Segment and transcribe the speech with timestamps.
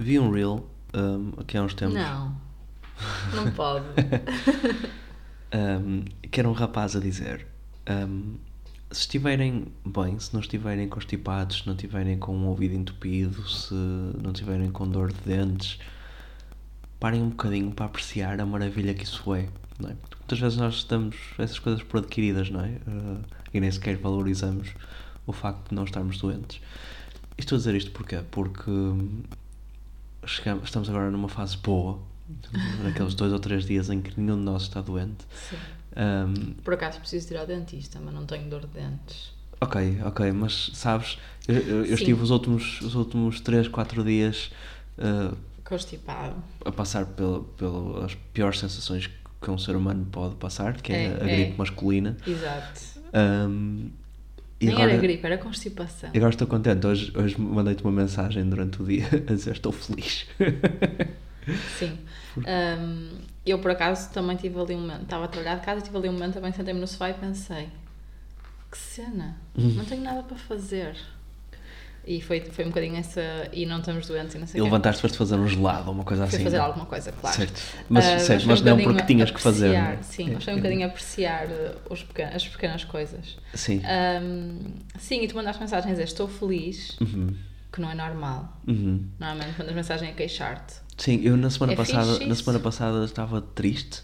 [0.00, 1.94] Vi um reel um, aqui há uns tempos.
[1.94, 2.34] Não.
[3.36, 3.84] Não pode.
[5.54, 7.46] um, que era um rapaz a dizer:
[7.88, 8.36] um,
[8.90, 13.74] se estiverem bem, se não estiverem constipados, se não estiverem com um ouvido entupido, se
[13.74, 15.78] não estiverem com dor de dentes,
[16.98, 19.48] parem um bocadinho para apreciar a maravilha que isso é.
[19.78, 19.94] Não é?
[19.94, 22.70] Porque muitas vezes nós damos essas coisas por adquiridas, não é?
[22.86, 23.20] Uh,
[23.52, 24.72] e nem sequer valorizamos
[25.26, 26.60] o facto de não estarmos doentes.
[27.36, 28.22] E estou a dizer isto porquê?
[28.30, 28.70] Porque
[30.26, 31.98] chegamos, estamos agora numa fase boa,
[32.84, 35.24] naqueles dois ou três dias em que nenhum de nós está doente.
[35.48, 35.56] Sim.
[35.96, 39.32] Um, Por acaso preciso ir ao dentista, mas não tenho dor de dentes.
[39.60, 44.52] ok, ok, mas sabes, eu, eu, estive os últimos, os últimos 3, 4 dias
[44.98, 46.36] uh, Constipado.
[46.64, 49.10] a passar pela, pelas piores sensações
[49.42, 51.36] que um ser humano pode passar, que é, É, a é.
[51.36, 52.16] gripe masculina.
[52.26, 52.80] Exato.
[53.12, 53.90] Um,
[54.60, 56.10] e Nem agora, era gripe, era constipação.
[56.12, 56.86] e agora estou contente.
[56.86, 60.26] Hoje, hoje mandei-te uma mensagem durante o dia a dizer estou feliz.
[61.78, 61.98] Sim.
[62.46, 63.08] Ahm,
[63.44, 65.02] eu, por acaso, também tive ali um momento.
[65.02, 67.14] Estava a trabalhar de casa e tive ali um momento, também sentei-me no sofá e
[67.14, 67.68] pensei:
[68.70, 69.70] que cena, Uhum.
[69.70, 70.94] não tenho nada para fazer.
[72.06, 73.20] E foi, foi um bocadinho essa.
[73.52, 75.94] E não estamos doentes e não sei E levantaste para te fazer um gelado ou
[75.94, 76.44] uma coisa Fui assim.
[76.44, 76.64] fazer não?
[76.64, 77.36] alguma coisa, claro.
[77.36, 77.60] Certo.
[77.88, 79.66] Mas, Ah, certo, foi mas um não porque tinhas que fazer.
[79.76, 80.02] apreciar, não é?
[80.02, 83.36] Sim, mas foi um É, bocadinho apreciar uh, os pequenos, as pequenas coisas.
[83.54, 83.82] Sim.
[83.84, 84.58] Ahm,
[84.98, 87.34] sim, e tu mandaste mensagens a dizer estou feliz, Uhum.
[87.72, 88.56] que não é normal.
[88.66, 89.04] Uhum.
[89.18, 90.74] Normalmente mandas mensagem a queixar-te.
[90.96, 94.02] Sim, eu na semana É passada, na semana passada estava triste.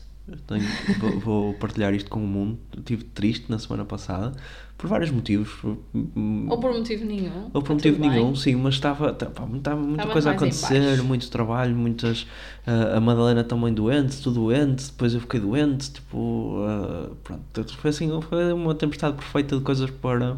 [0.48, 0.62] Tenho-
[0.98, 2.58] vou, vou partilhar isto com o mundo.
[2.76, 4.32] Estive triste na semana passada
[4.76, 5.50] por vários motivos.
[5.64, 7.50] Ou por motivo nenhum.
[7.52, 8.10] Ou por está motivo tudo bem.
[8.10, 12.26] nenhum, sim, mas estava, estava muita, muita Estava coisa a acontecer, muito trabalho, muitas.
[12.66, 16.58] ah, a Madalena também doente, tu doente, depois eu fiquei doente, tipo.
[16.66, 20.36] ah, pronto, foi assim, foi uma tempestade perfeita de coisas para,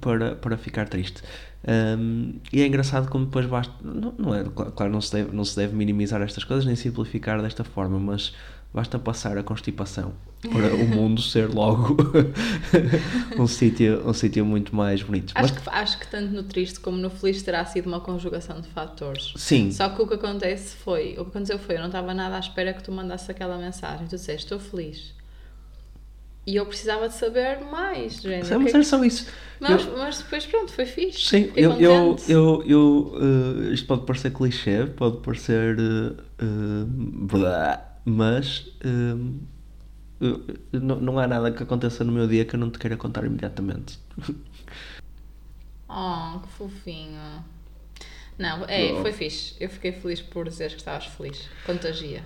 [0.00, 1.22] para, para ficar triste.
[1.68, 3.72] Ahm, e é engraçado como depois basta.
[3.82, 6.76] Não, não é, cla- claro, não se, deve, não se deve minimizar estas coisas nem
[6.76, 8.32] simplificar desta forma, mas
[8.72, 10.12] basta passar a constipação
[10.52, 11.96] para o mundo ser logo
[13.38, 15.32] um sítio um sítio muito mais bonito.
[15.34, 18.60] Mas Acho que, acho que tanto no triste como no feliz terá sido uma conjugação
[18.60, 19.32] de fatores.
[19.36, 22.36] sim, Só que o que acontece foi, o que aconteceu foi, eu não estava nada
[22.36, 24.06] à espera que tu mandasses aquela mensagem.
[24.06, 25.14] Tu disseste, estou feliz.
[26.46, 28.54] E eu precisava de saber mais, gente.
[28.54, 29.26] Mas era só isso.
[29.58, 31.26] mas, Eu- mas depois pronto, foi fixe.
[31.28, 33.18] sim, eu, eu, eu, eu,
[33.68, 35.76] eh, isto pode parecer clichê, pode parecer.
[36.38, 38.66] eh, blá, mas.
[40.18, 40.40] eu-
[40.72, 43.24] não, não há nada que aconteça no meu dia que eu não te queira contar
[43.24, 43.98] imediatamente.
[45.88, 47.44] Oh, que fofinho.
[48.38, 49.02] Não, é, Oh.
[49.02, 49.54] foi fixe.
[49.60, 51.48] Eu fiquei feliz por dizeres que estavas feliz.
[51.64, 52.24] Contagia.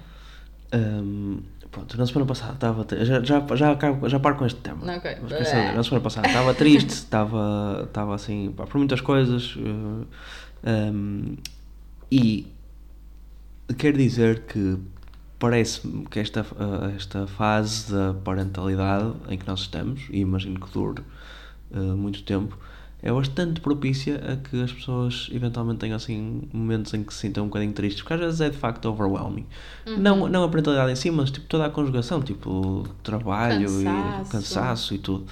[0.73, 2.87] Ahm, pronto, na semana passada estava.
[3.05, 4.97] Já, já, já, acabo- já paro com este tema.
[4.97, 5.17] Ok.
[5.23, 9.55] Mas quer saber, na semana passada estava triste, estava, estava assim, pá, por muitas coisas.
[10.65, 11.35] eh, ahm,
[12.11, 12.47] e
[13.79, 14.79] quero dizer que
[15.41, 20.71] parece-me que esta, eh, esta fase da parentalidade em que nós estamos, e imagino que
[20.73, 21.03] dure
[21.75, 22.57] eh, muito tempo,
[23.03, 27.45] é bastante propícia a que as pessoas eventualmente tenham assim momentos em que se sintam
[27.45, 29.47] um bocadinho tristes, porque às vezes é de facto overwhelming.
[29.99, 34.31] Não, não a parentalidade em si, mas tipo toda a conjugação, tipo trabalho e Cansaço.
[34.31, 35.25] cansaço e tudo.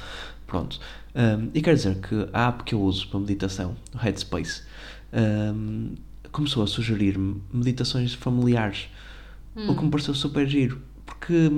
[0.47, 0.81] Pronto.
[1.15, 4.63] Um, e quero dizer que a app que eu uso para meditação, o Headspace,
[5.13, 5.95] um,
[6.33, 8.89] começou a sugerir-me meditações familiares,
[9.67, 11.51] o que me pareceu super giro, porque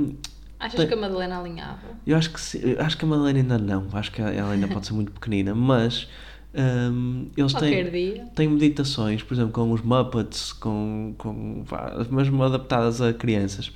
[0.58, 1.96] Achas Tem- que a Madalena alinhava?
[2.06, 4.86] eu acho que, se- acho que a Madalena ainda não, acho que ela ainda pode
[4.86, 6.08] ser muito pequenina, mas
[6.54, 8.26] um, eles Qualquer têm, dia.
[8.34, 11.64] têm meditações, por exemplo, com os Muppets, com, com
[12.10, 13.70] mesmo adaptadas a crianças,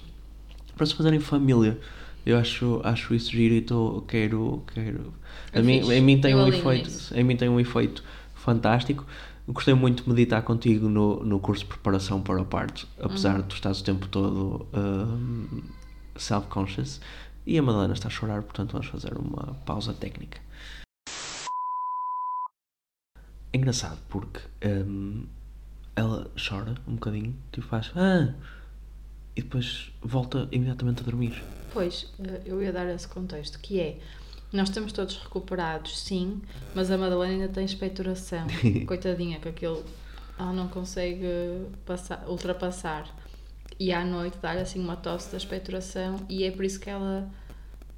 [0.77, 1.79] para se fazerem família.
[2.27, 4.63] Eu acho, acho isso giro e tô, quero.
[4.75, 5.13] quero
[5.55, 5.93] a É mim, fixe.
[5.93, 7.15] em, mim tem Eu um efeito, nisso.
[7.17, 8.03] em mim tem um efeito
[8.35, 9.07] fantástico.
[9.47, 13.43] Gostei muito de meditar contigo no, no curso de preparação para o parto, apesar Uhum.
[13.43, 15.63] de tu estás o tempo todo um,
[16.17, 17.01] self-conscious.
[17.47, 20.41] E a Madalena está a chorar, portanto vamos fazer uma pausa técnica.
[23.53, 25.27] É engraçado porque hum,
[25.95, 28.33] ela chora um bocadinho, tipo faz ah!
[29.37, 31.43] e depois volta imediatamente a dormir.
[31.73, 33.99] Pois, eh, eu ia dar esse contexto, que é,
[34.57, 36.41] nós estamos todos recuperados, sim,
[36.75, 38.47] mas a Madalena ainda tem expectoração.
[38.87, 39.85] Coitadinha, que aquilo
[40.39, 43.07] ela não consegue passar, ultrapassar.
[43.79, 47.29] E à noite dá-lhe assim uma tosse da expectoração e é por isso que ela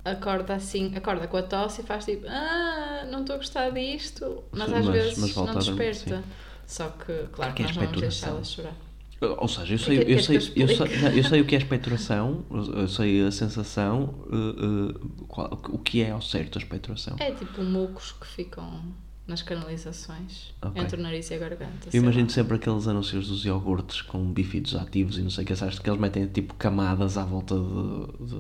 [0.05, 4.43] acorda assim, acorda com a tosse e faz tipo, ah, não estou a gostar disto,
[4.52, 6.23] mas às mas- vezes mas não desperta.
[6.67, 8.35] Só que, claro, que é nós não vamos expectoração?
[8.37, 8.86] deixá-la chorar.
[9.21, 12.45] Ou seja, eu sei, eu sei, eu sei, não, eu sei o que é expectoração,
[12.51, 17.17] eu eu sei a sensação, uh, uh, qual- o que é ao certo a expectoração.
[17.19, 18.83] É tipo mucos que ficam
[19.27, 20.81] nas canalizações, Ok.
[20.83, 21.89] entre o nariz e a garganta.
[21.93, 22.31] Eu imagino lá.
[22.33, 25.89] sempre aqueles anúncios dos iogurtes com bifidos ativos e não sei o que, sabes que
[25.89, 28.39] eles metem tipo camadas à volta de, de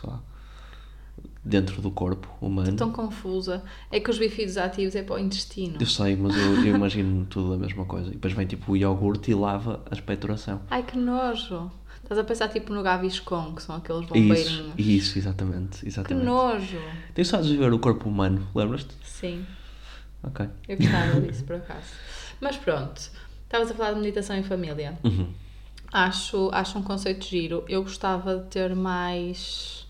[0.00, 0.22] sei lá,
[1.44, 2.76] dentro do corpo humano.
[2.76, 3.62] Tão confusa.
[3.90, 5.76] É que os bifidos ativos é para o intestino.
[5.80, 8.08] Eu sei, mas eu, eu imagino tudo a mesma coisa.
[8.08, 10.60] E depois vem tipo o iogurte e lava a expectoração.
[10.70, 11.70] Ai que nojo!
[12.02, 14.74] Estás a pensar tipo no Gaviscon, que são aqueles Isso, bombeirinhos.
[14.76, 15.80] isso, exatamente.
[15.80, 16.24] Que exatamente.
[16.26, 16.78] nojo!
[17.14, 18.94] Tenho só de ver o corpo humano, lembras-te?
[19.04, 19.46] Sim,
[20.22, 20.46] Ok.
[20.68, 21.86] eu gostava disso por acaso.
[22.40, 23.10] Mas pronto,
[23.44, 24.98] estavas a falar de meditação em família.
[25.04, 25.28] Uhum.
[25.92, 27.64] Acho, acho um conceito giro.
[27.68, 29.81] Eu gostava de ter mais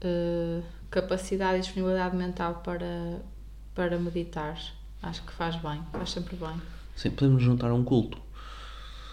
[0.00, 0.60] eh,
[0.90, 3.20] capacidade e disponibilidade mental para,
[3.74, 4.58] para meditar.
[5.02, 6.60] Acho que faz bem, faz sempre bem.
[6.96, 8.18] Sim, podemos juntar um culto.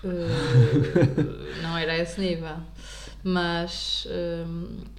[0.04, 2.58] Eh, não era esse nível.
[3.24, 4.46] Mas, eh,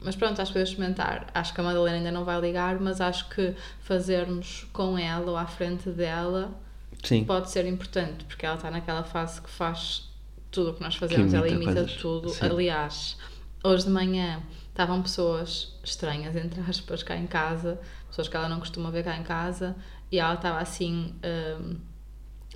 [0.02, 1.26] mas pronto, acho que podemos experimentar.
[1.34, 5.36] Acho que a Madalena ainda não vai ligar, mas acho que fazermos com ela ou
[5.36, 6.50] à frente dela
[7.02, 7.24] Sim.
[7.24, 10.08] pode ser importante, porque ela está naquela fase que faz
[10.50, 11.96] tudo o que nós fazemos, ela imita imita coisas.
[12.00, 12.28] tudo.
[12.30, 12.46] Sim.
[12.46, 13.16] Aliás,
[13.62, 14.42] hoje de manhã
[14.78, 19.16] estavam pessoas estranhas, entre aspas, cá em casa, pessoas que ela não costuma ver cá
[19.16, 19.74] em casa,
[20.10, 21.12] e ela estava assim
[21.60, 21.76] hum,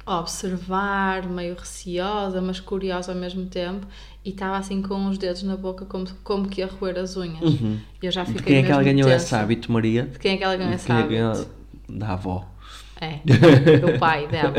[0.07, 3.89] a observar, meio receosa, mas curiosa ao mesmo tempo,
[4.25, 7.43] e estava assim com os dedos na boca, como, como que ia roer as unhas.
[7.43, 7.81] Uhum.
[8.01, 9.25] E eu já fiquei De quem é que ela ganhou tensa.
[9.25, 10.05] esse hábito, Maria?
[10.07, 11.09] De quem é que ela ganhou esse é hábito?
[11.09, 11.47] ganhou-
[11.89, 12.49] Da avó.
[13.01, 13.17] É,
[13.85, 14.55] do pai dela.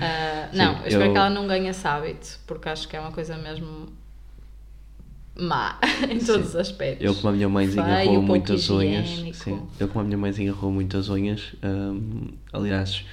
[0.00, 2.96] Ah, não, Sim, eu espero eu- que ela não ganhe esse hábito, porque acho que
[2.96, 3.88] é uma coisa mesmo
[5.38, 5.78] má
[6.10, 7.04] em todos os aspectos.
[7.04, 9.08] Eu, como a minha mãezinha Feio, muitas unhas.
[9.36, 11.54] Sim, eu, como a minha mãezinha roeu muitas unhas.
[11.62, 13.04] hum, aliás,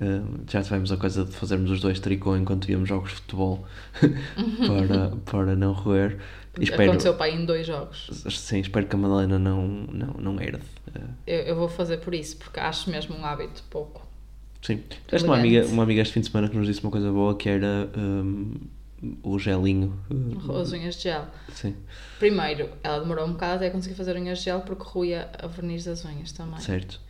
[0.00, 3.64] hum, já tivemos a coisa de fazermos os dois tricô enquanto íamos jogos de futebol
[4.66, 6.18] para, para não roer.
[6.58, 8.10] E espero, Aconteceu pai em dois jogos.
[8.30, 10.62] sim, espero que a Madalena não, não, não herde.
[10.88, 14.04] Uh, Eu, eu vou fazer por isso, porque acho mesmo um hábito pouco.
[14.60, 14.82] sim.
[15.06, 17.36] Tiveste uma amiga, uma amiga este fim de semana que nos disse uma coisa boa
[17.36, 18.54] que era hum,
[19.22, 19.98] o gelinho.
[20.10, 21.26] uh, As unhas de gel.
[21.54, 21.74] Sim,
[22.18, 25.84] Primeiro, ela demorou um bocado até conseguir fazer unhas de gel porque ruía a verniz
[25.84, 26.60] das unhas também.
[26.60, 27.00] certo.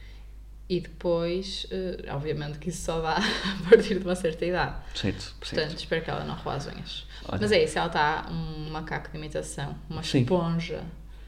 [0.69, 4.77] E depois, eh, obviamente que isso só dá a partir de uma certa idade.
[4.95, 5.79] Certo, Portanto, certo.
[5.79, 7.07] espero que ela não roa as unhas.
[7.29, 7.39] Olha.
[7.41, 10.21] Mas é isso, ela está um macaco de imitação, uma Sim.
[10.21, 10.85] esponja.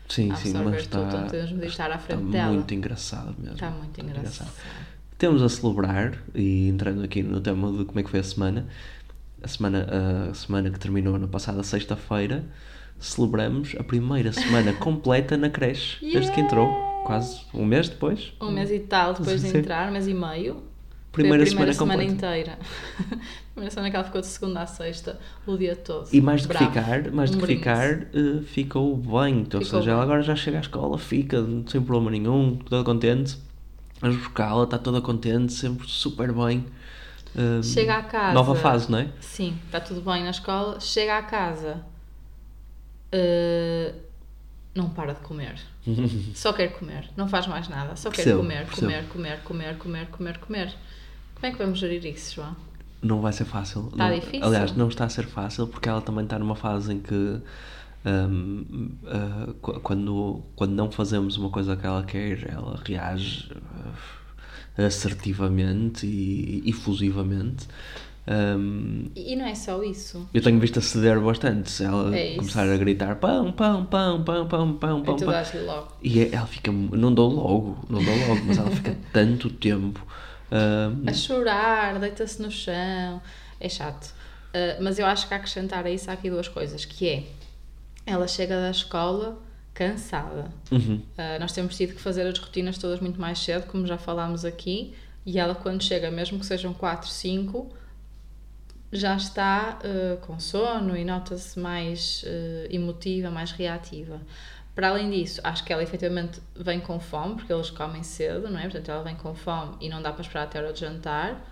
[0.09, 2.53] Sim, a sim, mas tudo, está, então podemos meditar à está frente dela.
[2.53, 3.55] muito engraçado mesmo.
[3.55, 4.53] Está muito engraçado.
[5.19, 8.69] Temos a celebrar, e entrando aqui no tema de como é que foi a semana,
[9.43, 9.87] a semana,
[10.31, 12.45] a semana que terminou na passada sexta-feira,
[12.99, 16.69] celebramos a primeira semana completa na creche, desde que entrou,
[17.05, 18.33] quase um mês depois.
[18.41, 20.63] Um mês e tal depois de entrar, um mês e meio.
[21.11, 22.59] Primeira, primeira semana, semana, inteira.
[23.53, 26.09] primeira semana que ela ficou de segunda a sexta, o dia todo.
[26.11, 26.73] E mais do que Bravo.
[26.73, 29.41] ficar, mais do Um que ficar, eh, ficou bem.
[29.41, 32.83] Então, ou Ficou seja, ela agora já chega à escola, fica sem problema nenhum, toda
[32.83, 33.37] contente.
[34.01, 36.65] Vamos buscá-la, está toda contente, sempre super bem.
[37.63, 38.35] Chega à casa.
[38.35, 39.09] Nova fase, não é?
[39.21, 40.79] Sim, está tudo bem na escola.
[40.81, 41.85] Chega à casa,
[43.11, 43.95] eh,
[44.75, 45.59] não para de comer.
[46.35, 47.97] Só quer comer, não faz mais nada.
[47.97, 50.75] Só quer comer, comer, comer, comer, comer, comer, comer.
[51.35, 52.57] Como é que vamos gerir isso, João?
[53.03, 53.89] Não vai ser fácil.
[53.91, 54.45] Está Não- difícil?
[54.47, 57.41] Aliás, não está a ser fácil porque ela também está numa fase em que
[58.07, 63.93] hum, ah, qu- quando, quando não fazemos uma coisa que ela quer, ela reage ah,
[64.77, 67.67] assertivamente e efusivamente.
[68.27, 70.29] Hum, E e não é só isso.
[70.33, 71.71] eu tenho visto a ceder bastante.
[71.71, 75.25] Se ela É começar a gritar pão, pão, pão, pão, pão, pão, E pão, tu
[75.25, 75.35] pão.
[75.67, 75.89] logo.
[76.03, 76.71] E é- ela fica.
[76.71, 80.07] Não dou logo, não dou logo, mas ela fica tanto tempo.
[80.53, 83.21] hum, A chorar, deita-se no chão.
[83.59, 84.15] É chato.
[84.55, 87.25] Uh, mas eu acho que a acrescentar a isso há aqui duas coisas, que é
[88.05, 89.41] ela chega da escola
[89.75, 90.51] cansada.
[90.71, 90.97] uhum.
[90.97, 94.45] Uh, nós temos tido que fazer as rotinas todas muito mais cedo, como já falámos
[94.45, 97.71] aqui, e ela quando chega, mesmo que sejam 4, 5,
[98.93, 104.21] já está uh, com sono e nota-se mais uh, emotiva, mais reativa.
[104.75, 108.59] Para além disso, acho que ela efetivamente vem com fome, porque eles comem cedo, não
[108.59, 108.63] é?
[108.63, 111.52] Portanto, ela vem com fome e não dá para esperar até a hora de jantar.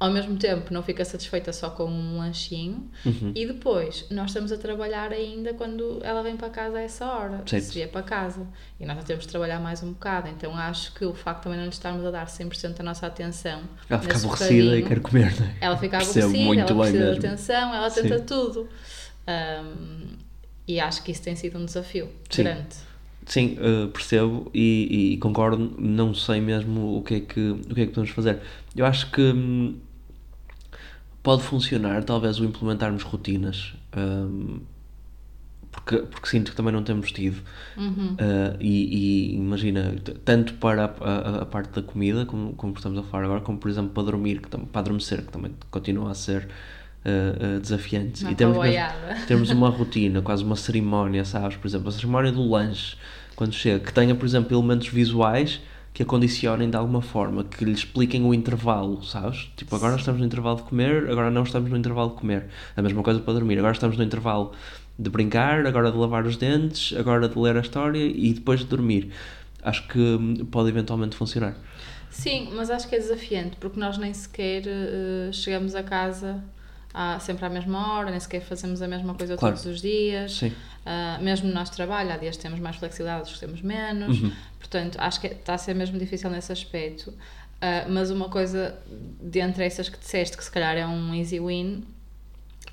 [0.00, 2.90] Ao mesmo tempo, não fica satisfeita só com um lanchinho.
[3.04, 3.32] Uhum.
[3.34, 7.42] E depois, nós estamos a trabalhar ainda quando ela vem para casa a essa hora,
[7.44, 7.64] Certo.
[7.64, 8.46] se vier para casa.
[8.80, 10.30] E nós temos de trabalhar mais um bocado.
[10.30, 13.60] Então acho que o facto também não lhe estarmos a dar 100% da nossa atenção.
[13.90, 15.54] Ela fica aborrecida e quer comer, não é?
[15.60, 18.24] Ela fica Percebo aborrecida, muito ela precisa de atenção, ela tenta Sim.
[18.24, 18.68] tudo.
[19.28, 20.06] Um,
[20.66, 22.44] e acho que isso tem sido um desafio Sim.
[22.44, 22.76] grande.
[23.26, 27.82] Sim, eh, percebo e, e concordo, não sei mesmo o que, é que, o que
[27.82, 28.40] é que podemos fazer.
[28.74, 29.76] Eu acho que hum,
[31.22, 33.74] pode funcionar, talvez, o implementarmos rotinas.
[33.96, 34.60] hum,
[35.72, 37.40] porque, porque sinto que também não temos tido.
[37.76, 38.14] Uhum.
[38.14, 40.88] Uh, e, e imagina, tanto para a,
[41.38, 44.02] a- a parte da comida, como, como estamos a falar agora, como por exemplo para
[44.02, 46.48] dormir, que, para adormecer, que também continua a ser
[47.04, 48.26] uh, uh, desafiante.
[48.26, 48.74] E temos, mesmo-
[49.28, 51.56] temos uma rotina, quase uma cerimónia, sabes?
[51.56, 52.96] Por exemplo, a cerimónia do lanche,
[53.36, 55.60] quando chega, que tenha, por exemplo, elementos visuais
[55.92, 59.50] que a condicionem de alguma forma, que lhe expliquem o intervalo, sabes?
[59.56, 62.46] Tipo, agora estamos no intervalo de comer, agora não estamos no intervalo de comer.
[62.76, 64.52] A mesma coisa para dormir, agora estamos no intervalo
[64.98, 68.66] de brincar, agora de lavar os dentes, agora de ler a história e depois de
[68.66, 69.10] dormir.
[69.62, 71.56] Acho que hum, pode eventualmente funcionar.
[72.10, 76.42] Sim, mas acho que é desafiante porque nós nem sequer eh, chegamos a casa
[76.92, 79.54] à- sempre à mesma hora, nem sequer fazemos a mesma coisa Claro.
[79.56, 80.32] todos os dias.
[80.38, 80.52] Sim.
[80.84, 84.20] Ah, mesmo no nosso trabalho, há dias que temos mais flexibilidade, outros que temos menos.
[84.20, 84.32] Uhum.
[84.58, 87.12] Portanto, acho que está a ser mesmo difícil nesse aspecto.
[87.60, 88.78] Ah, mas uma coisa,
[89.20, 91.84] dentre essas que disseste, que se calhar é um easy win,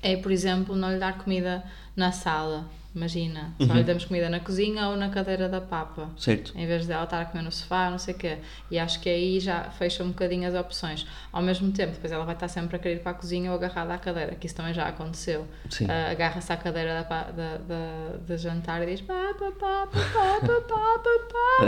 [0.02, 1.62] é, por exemplo, não lhe dar comida
[1.94, 2.66] na sala.
[2.94, 3.76] Imagina, só Uhum.
[3.76, 6.08] lhe damos comida na cozinha ou na cadeira da papa.
[6.16, 6.52] Certo.
[6.56, 8.38] Em vez dela estar a comer no sofá, não sei o quê.
[8.70, 11.06] E acho que aí já fecha um bocadinho as opções.
[11.30, 13.56] Ao mesmo tempo, depois ela vai estar sempre a querer ir para a cozinha ou
[13.56, 15.46] agarrada à cadeira, que isso também já aconteceu.
[15.70, 15.86] Sim.
[15.88, 20.40] Ah, Agarra-se à cadeira da, da, da, da jantar e diz pá, pá, pá, pá,
[20.40, 20.98] pá, pá,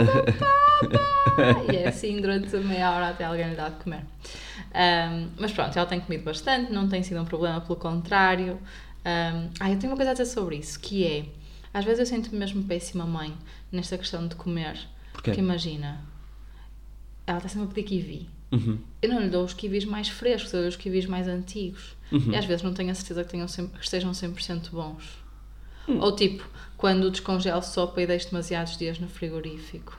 [0.05, 0.87] pá, pá,
[1.53, 1.63] pá.
[1.71, 4.03] E é assim durante meia hora até alguém lhe dar de comer.
[4.73, 8.59] Ahm, mas pronto, ela tem comido bastante, não tem sido um problema, pelo contrário.
[9.03, 11.25] Ahm, ah, eu tenho uma coisa a dizer sobre isso, que é,
[11.73, 13.33] às vezes eu sinto-me mesmo péssima mãe
[13.71, 14.77] nesta questão de comer.
[15.13, 15.31] Porquê?
[15.31, 16.01] Porque imagina,
[17.25, 18.29] ela está sempre a pedir kiwi.
[18.51, 18.79] Uhum.
[19.01, 21.95] Eu não lhe dou os kiwis mais frescos, eu dou os kiwis mais antigos.
[22.11, 22.31] Uhum.
[22.31, 25.21] E às vezes não tenho a certeza que, tenham sempre, que estejam 100% bons.
[25.87, 25.99] Hum.
[25.99, 29.97] Ou tipo, quando descongelo sopa e deixo demasiados dias no frigorífico.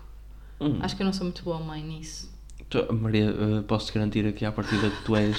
[0.61, 0.79] Hum.
[0.81, 2.32] Acho que eu não sou muito boa mãe nisso.
[2.73, 5.37] Tu- Maria, eh, posso-te garantir aqui à partida que tu és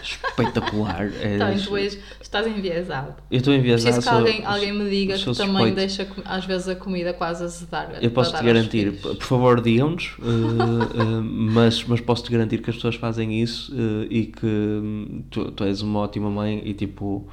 [0.00, 1.06] espetacular.
[1.20, 1.34] És...
[1.34, 3.14] Então, tu és, estás enviesado.
[3.30, 3.94] Eu estou enviesado.
[3.96, 5.34] Preciso que sou- alguém, alguém me diga que também
[5.74, 5.74] suspeito.
[5.76, 7.90] deixa com- às vezes a comida quase azedar.
[8.00, 12.22] Eu posso para te dar aos garantir, por favor, digam-nos, eh, eh, mas, mas posso
[12.22, 15.98] te garantir que as pessoas fazem isso eh, e que hum, tu, tu és uma
[16.00, 17.28] ótima mãe e tipo.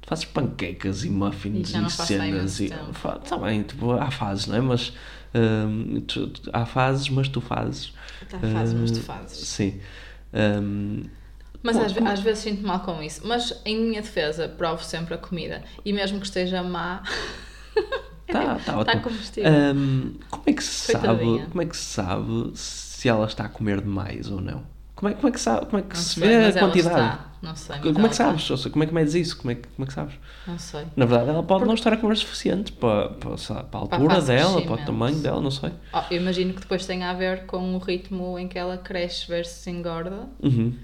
[0.00, 2.68] Tu fazes panquecas e muffins e há cenas e.
[2.70, 2.94] tempo.
[2.94, 4.60] Fa- Tá bem, tipo, há fases, não é?
[4.62, 4.94] Mas
[5.34, 7.92] hum, tu- tu- há fases, mas tu fazes.
[8.28, 9.46] Tá, fazes, mas tu fazes.
[9.48, 9.80] Sim.
[10.32, 11.04] Hum,
[11.62, 13.26] Mas às, às vezes sinto mal com isso.
[13.26, 15.62] Mas em minha defesa, provo sempre a comida.
[15.84, 17.02] E mesmo que esteja má,
[18.26, 19.02] Tá, tá está ótimo.
[19.02, 19.50] comestível.
[19.50, 23.48] Ahm, como é que se sabe, como é que se sabe se ela está a
[23.48, 24.62] comer demais ou não?
[24.94, 27.18] Como é, como é que sabe, como é que não se sei, vê a quantidade?
[27.40, 27.78] Não sei.
[27.78, 28.48] Como é que sabes?
[28.66, 29.36] Como é que medes isso?
[29.36, 30.14] Como é que, como é que sabes?
[30.46, 30.86] Não sei.
[30.96, 33.78] Na verdade, ela pode não estar a comer o suficiente para, para, para a Para
[33.78, 35.72] a altura de dela, para o tamanho dela, não sei.
[35.92, 39.28] Oh, eu imagino que depois tenha a ver com o ritmo em que ela cresce
[39.28, 40.28] versus engorda.
[40.42, 40.76] Uhum.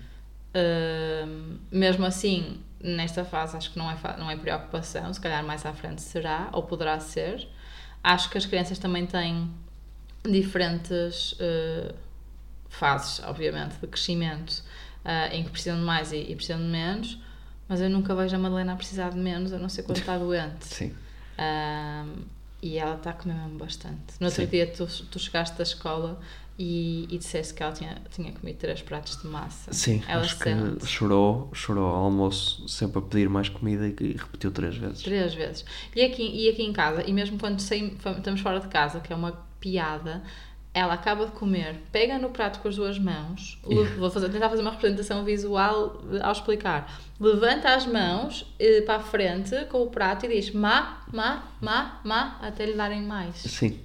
[0.54, 5.66] Ahm, mesmo assim, nesta fase acho que não é, não é preocupação, se calhar mais
[5.66, 7.48] à frente será, ou poderá ser.
[8.02, 9.50] Acho que as crianças também têm
[10.24, 11.94] diferentes eh,
[12.68, 14.62] fases, obviamente, de crescimento,
[15.04, 17.18] ah, em que precisam de mais e, e precisam de menos,
[17.68, 20.16] mas eu nunca vejo a Madalena a precisar de menos, a não ser quando está
[20.18, 20.64] doente.
[20.66, 20.92] Sim.
[21.38, 22.24] Ahm,
[22.62, 24.14] e ela está a comer mesmo bastante.
[24.18, 24.48] No outro Sim.
[24.48, 26.18] dia tu, tu chegaste da escola
[26.58, 29.72] e, e disseste que ela tinha, tinha comido três pratos de massa.
[29.72, 30.76] Sim, ela acho sente.
[30.80, 35.02] que chorou, chorou ao almoço sempre a pedir mais comida e, e repetiu três vezes.
[35.02, 35.64] Três vezes.
[35.94, 39.12] E aqui, e aqui em casa, e mesmo quando saímos- estamos fora de casa, que
[39.12, 40.22] é uma piada,
[40.74, 44.50] ela acaba de comer, pega no prato com as duas mãos, le- vou fazer, tentar
[44.50, 46.92] fazer uma representação visual eh, ao explicar.
[47.20, 52.00] Levanta as mãos eh, para a frente com o prato e diz má, má, má,
[52.02, 53.36] má, até lhe darem mais.
[53.36, 53.78] Sim,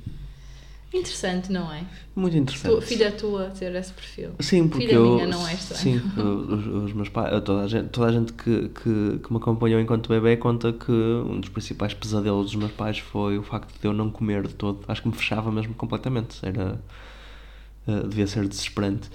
[0.92, 1.86] Interessante, não é?
[2.16, 2.74] muito interessante.
[2.74, 4.32] Tu, filha tua ter esse perfil.
[4.40, 5.14] Sim, porque Filha eu.
[5.16, 6.02] minha não é estranho.
[6.02, 9.38] Sim, os, os meus pais, toda a gente, toda a gente que, que, que me
[9.38, 13.80] acompanhou enquanto bebê conta que um dos principais pesadelos dos meus pais foi o facto
[13.80, 14.84] de eu não comer de todo.
[14.88, 16.40] Acho que me fechava mesmo completamente.
[16.44, 16.80] Era.
[17.88, 19.10] eh, devia ser desesperante.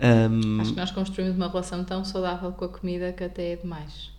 [0.00, 3.56] Ahm, Acho que nós construímos uma relação tão saudável com a comida que até é
[3.56, 4.10] demais.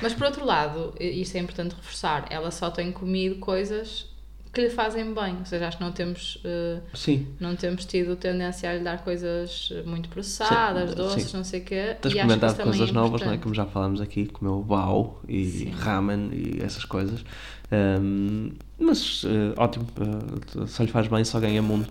[0.00, 4.06] Mas por outro lado, isto é importante reforçar, ela só tem comido coisas
[4.52, 5.36] que lhe fazem bem.
[5.38, 9.02] Ou seja, acho que não temos, eh, sim, não temos tido tendência a lhe dar
[9.02, 11.36] coisas muito processadas, Sim, doces, sim.
[11.36, 11.74] não sei o quê.
[11.74, 13.38] tens acho que experimentado coisas é novas, não é?
[13.38, 15.70] Como já falámos aqui, comeu bao e Sim.
[15.70, 17.24] ramen e essas coisas.
[17.70, 21.86] Ahm, mas eh, ótimo, eh, só lhe faz bem, só ganha mundo.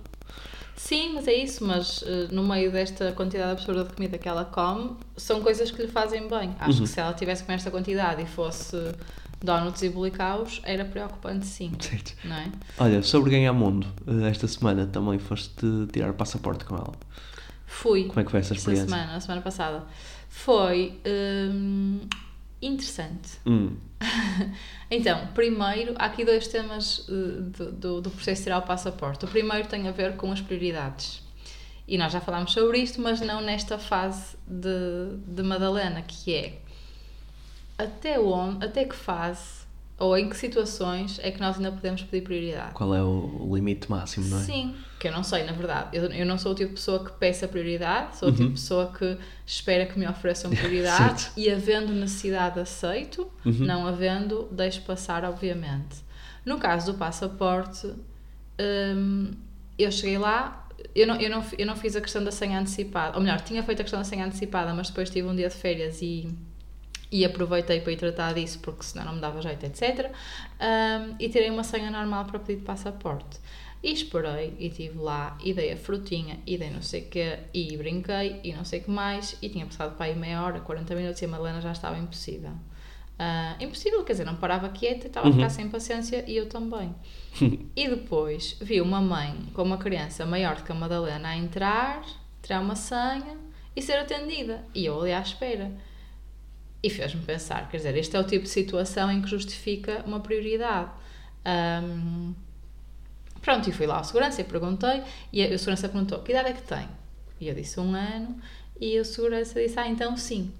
[0.75, 4.45] Sim, mas é isso, mas eh, no meio desta quantidade absurda de comida que ela
[4.45, 6.55] come, são coisas que lhe fazem bem.
[6.59, 6.83] Acho Uhum.
[6.85, 8.75] que se ela tivesse com esta quantidade e fosse
[9.43, 12.13] donuts e bolicaus, era preocupante sim, Certo.
[12.23, 12.51] não é?
[12.77, 16.93] Olha, sobre ganhar mundo, eh, esta semana também foste tirar passaporte com ela.
[17.65, 18.05] Fui.
[18.05, 18.89] Como é que foi essa Esta experiência?
[18.89, 19.83] semana, a semana passada.
[20.29, 20.99] Foi.
[21.05, 22.01] hum,
[22.61, 23.39] interessante.
[23.45, 23.75] Hum.
[24.93, 29.23] Então, primeiro, há aqui dois temas uh, do, do, do processo de tirar o passaporte.
[29.23, 31.23] O primeiro tem a ver com as prioridades.
[31.87, 36.59] E nós já falámos sobre isto, mas não nesta fase de, de Madalena, que é
[37.83, 39.61] até onde, até que fase
[40.01, 42.73] ou em que situações é que nós ainda podemos pedir prioridade?
[42.73, 44.41] Qual é o limite máximo, não é?
[44.41, 45.95] Sim, que eu não sei, na verdade.
[45.95, 48.53] Eu, eu não sou o tipo de pessoa que peça prioridade, sou o tipo de
[48.53, 55.23] pessoa que espera que me ofereçam prioridade e, havendo necessidade, aceito, não havendo, deixo passar,
[55.23, 56.03] obviamente.
[56.43, 57.93] No caso do passaporte,
[58.59, 59.33] hum,
[59.77, 63.15] eu cheguei lá, eu não, eu, não, eu não fiz a questão da senha antecipada,
[63.15, 65.55] ou melhor, tinha feito a questão da senha antecipada, mas depois tive um dia de
[65.55, 66.27] férias e
[67.11, 70.11] e aproveitei para ir tratar disso porque senão não me dava jeito, etc.
[70.59, 73.39] Um, e tirei uma senha normal para pedir passaporte.
[73.83, 77.39] E esperei e estive lá e dei a frutinha e dei não sei o quê
[77.53, 80.59] e brinquei e não sei o que mais e tinha passado para aí meia hora,
[80.59, 82.51] 40 minutos e a Madalena já estava impossível.
[82.51, 86.95] Uh, impossível, quer dizer, não parava quieta, estava a ficar sem paciência e eu também.
[87.75, 92.03] e depois vi uma mãe com uma criança maior do que a Madalena a entrar,
[92.41, 93.37] tirar uma senha
[93.75, 94.63] e ser atendida.
[94.73, 95.71] E eu ali à espera.
[96.83, 100.19] E fez-me pensar, quer dizer, este é o tipo de situação em que justifica uma
[100.19, 100.89] prioridade.
[101.45, 102.33] Um,
[103.41, 106.49] pronto, e fui lá ao segurança e perguntei, e a, a segurança perguntou, que idade
[106.49, 106.87] é que tem?
[107.39, 108.39] E eu disse um ano,
[108.79, 110.51] e o segurança disse, ah, então sim.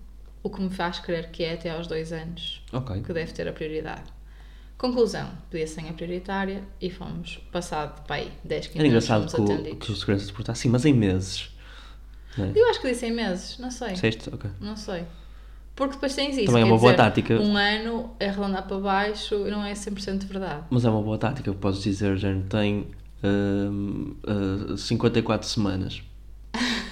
[0.44, 3.02] O que me faz crer que é até aos dois anos Ok.
[3.04, 4.12] que deve ter a prioridade.
[4.76, 9.40] Conclusão, pedi a senha prioritária e fomos, passado, para aí, 10, 15 Era engraçado que
[9.40, 11.52] o, que o segurança se perguntasse, sim, mas em meses.
[12.40, 12.52] É?
[12.56, 13.90] Eu acho que disse em meses, não sei.
[13.94, 14.34] Disseste?
[14.34, 14.50] Ok.
[14.60, 15.04] Não sei.
[15.76, 16.46] Porque depois tens isso.
[16.48, 17.40] Também é uma boa dizer, tática.
[17.40, 20.64] Um ano é arredondar para baixo e não é 100% verdade.
[20.70, 22.88] Mas é uma boa tática, podes dizer, já tem
[23.24, 24.16] hum,
[24.74, 26.02] ah, 54 semanas.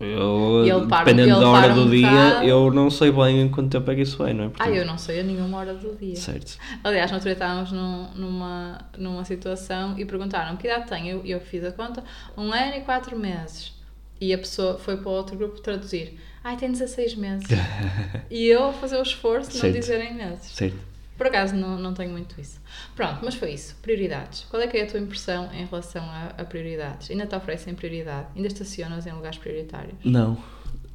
[0.00, 2.44] Eu, ele para- dependendo ele da hora do um dia, bocado.
[2.44, 4.46] eu não sei bem em quanto tempo é que isso é, não é?
[4.48, 6.16] Ah, Portanto, eu não sei a nenhuma hora do dia.
[6.16, 6.58] Certo.
[6.82, 11.08] Aliás, altura estávamos num- numa, numa situação e perguntaram que idade tem.
[11.08, 12.02] Eu, eu fiz a conta,
[12.36, 13.72] um ano e quatro meses.
[14.20, 16.18] E a pessoa foi para o outro grupo traduzir.
[16.44, 17.46] Ai, tem 16 meses.
[18.30, 20.46] e eu a fazer o esforço de não dizerem meses.
[20.52, 20.76] Certo.
[21.16, 22.58] Por acaso não, não tenho muito isso.
[22.96, 23.76] Pronto, mas foi isso.
[23.80, 24.46] Prioridades.
[24.50, 27.10] Qual é que é a tua impressão em relação a, a prioridades?
[27.10, 28.28] Ainda te oferecem prioridade?
[28.34, 29.94] Ainda estacionas em lugares prioritários?
[30.04, 30.36] Não.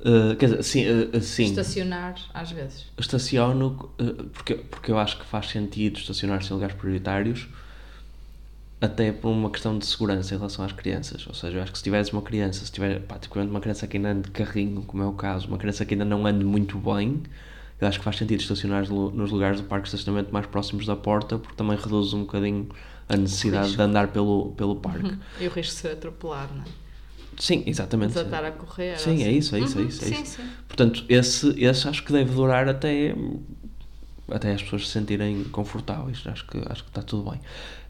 [0.04, 1.46] Ah, quer dizer, sim, ah, sim.
[1.46, 2.86] Estacionar, às vezes.
[2.98, 7.48] estaciono ah, porque, porque eu acho que faz sentido estacionar-se em lugares prioritários
[8.80, 11.26] até por uma questão de segurança em relação às crianças.
[11.28, 13.98] Ou seja, eu acho que se tiveres uma criança, se tiver praticamente uma criança que
[13.98, 16.78] ainda ande de carrinho, como é o caso, uma criança que ainda não ande muito
[16.78, 17.24] bem,
[17.82, 20.96] eu acho que faz sentido estacionar nos lugares do parque de estacionamento mais próximos da
[20.96, 22.70] porta, porque também reduz um bocadinho
[23.10, 25.18] a necessidade de andar pelo, pelo parque.
[25.40, 26.66] E o risco de ser atropelado, não é?
[27.38, 28.14] Sim, exatamente.
[28.14, 28.98] Desatar a correr.
[28.98, 29.38] Sim, é assim.
[29.38, 30.04] isso, é isso, é Uhum, isso.
[30.04, 30.36] É sim, isso.
[30.38, 30.50] sim.
[30.68, 33.14] Portanto, esse, esse acho que deve durar até,
[34.32, 36.24] até as pessoas se sentirem confortáveis.
[36.26, 37.40] Acho que, acho que está tudo bem.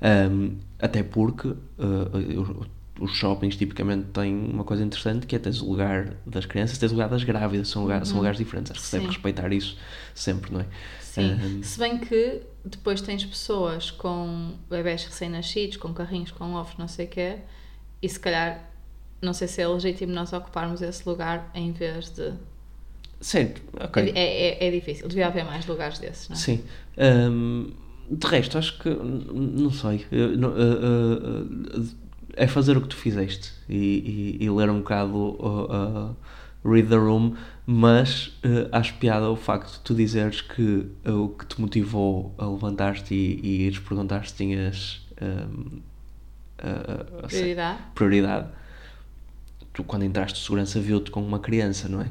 [0.02, 2.66] Ahm, até porque o-
[3.00, 6.92] os shoppings tipicamente têm uma coisa interessante que é tens o lugar das crianças, tens
[6.92, 8.72] o lugar das grávidas, são, lugar, são lugares diferentes.
[8.72, 9.12] Acho que se deve Uhum.
[9.12, 9.16] Sim.
[9.18, 9.78] respeitar isso
[10.16, 10.66] sempre, não é?
[11.00, 11.32] Sim.
[11.34, 16.88] Ahm, Se bem que depois tens pessoas com bebés recém-nascidos, com carrinhos, com ovos, não
[16.88, 17.38] sei o quê,
[18.02, 18.64] e se calhar
[19.22, 22.34] não sei se é legítimo nós ocuparmos esse lugar em vez de.
[23.20, 24.12] Certo, ok.
[24.16, 26.40] É, é, é difícil, devia haver mais lugares desses, não é?
[26.40, 26.64] Sim.
[26.98, 27.72] Ahm,
[28.10, 28.90] de resto, acho que.
[28.90, 30.06] Não sei.
[30.12, 31.82] ah, ah, ah,
[32.36, 36.16] é fazer o que tu fizeste e, e- e ler um bocado uh, uh,
[36.64, 41.46] Read the Room, mas uh, acho piada o facto de tu dizeres que o que
[41.48, 45.02] te motivou a levantar-te e, e ires perguntar se tinhas.
[46.60, 47.80] a- Prioridade.
[47.96, 48.48] prioridade.
[49.74, 52.10] Tu, quando entraste de segurança, viu-te com uma criança, não é?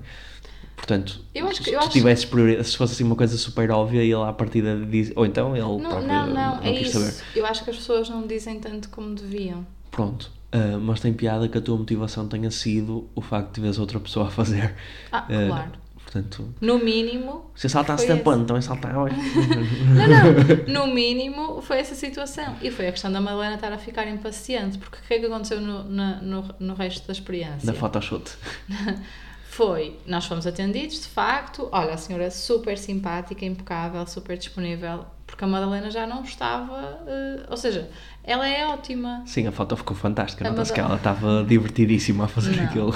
[0.87, 4.03] Portanto, Eu acho que- se tu tivesses prioridade, se fosse assim uma coisa super óbvia,
[4.03, 5.12] ele à partida diz.
[5.16, 7.01] Ou então ele Não, próprio não, não, é quis isso.
[7.01, 7.14] saber.
[7.35, 9.66] Eu acho que as pessoas não dizem tanto como deviam.
[9.90, 10.31] Pronto.
[10.53, 13.99] Ah, mas tem piada que a tua motivação tenha sido o facto de veres outra
[13.99, 14.77] pessoa a fazer.
[15.11, 15.72] Ah, Ah, claro.
[16.05, 17.51] Portanto, No mínimo.
[17.57, 18.40] se saltasse tempo esse.
[18.40, 19.09] então saltava.
[19.90, 20.07] Não,
[20.77, 20.87] não.
[20.87, 22.55] No mínimo foi essa situação.
[22.62, 24.79] E foi a questão da Madalena estar a ficar impaciente.
[24.79, 27.66] Porque o que é que aconteceu no, na- no, no resto da experiência?
[27.66, 28.31] Na photoshoot.
[29.57, 31.69] Foi, nós fomos atendidos, de facto.
[31.73, 35.07] Olha, a senhora é super simpática, impecável, super disponível.
[35.27, 37.03] porque a Madalena já não estava.
[37.07, 37.90] eh, ou seja,
[38.26, 39.22] ela é ótima.
[39.24, 40.44] Sim, a foto ficou fantástica.
[40.46, 42.64] A Nota-se que ela estava divertidíssima a fazer Não.
[42.64, 42.92] aquilo.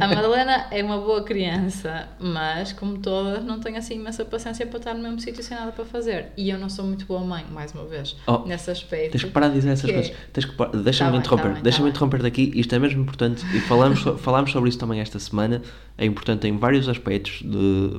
[0.00, 4.78] A Madalena é uma boa criança, mas, como todas, não tem assim imensa paciência para
[4.78, 6.32] estar no mesmo sítio sem nada para fazer.
[6.36, 9.12] E eu não sou muito boa mãe, mais uma vez, Oh, nesse aspecto.
[9.12, 10.12] Tens que parar de dizer essas Que coisas.
[10.32, 11.48] Tens que Tá Deixa-me bem, interromper.
[11.50, 11.90] tá tá Deixa-me bem.
[11.90, 12.52] interromper daqui.
[12.54, 13.44] Isto é mesmo importante.
[13.56, 15.62] E falamos, falámos sobre isso também esta semana.
[15.96, 17.90] É importante em vários aspectos de,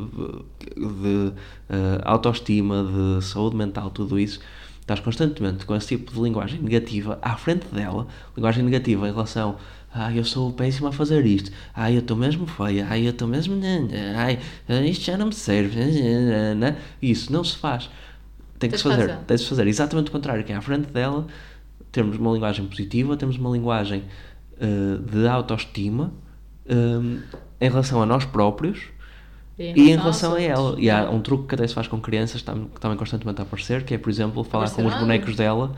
[0.76, 1.34] de,
[1.70, 4.40] eh, autoestima, de saúde mental, tudo isso.
[4.86, 8.06] Estás constantemente com esse tipo de linguagem negativa à frente dela,
[8.38, 9.58] linguagem negativa em relação
[9.92, 11.50] ah, eu sou péssima a fazer isto.
[11.74, 12.86] Ai, eu estou mesmo feia.
[12.90, 13.58] Ai, eu estou mesmo.
[14.18, 14.38] Ai,
[14.86, 15.80] isto já não me serve.
[17.02, 17.90] Isso não se faz.
[18.60, 19.08] Tem que se fazer.
[19.08, 19.24] razão.
[19.24, 21.26] Tem de se fazer exatamente o contrário, que é à frente dela
[21.94, 24.04] temos uma linguagem positiva, temos uma linguagem
[24.60, 26.14] eh, de autoestima
[26.68, 27.22] eh,
[27.62, 28.90] em relação a nós próprios
[29.58, 30.76] e em relação a ela.
[30.80, 33.44] E há um truque que até se faz com crianças tam- que também constantemente a
[33.44, 35.74] aparecer, que é, por exemplo, falar com os bonecos dela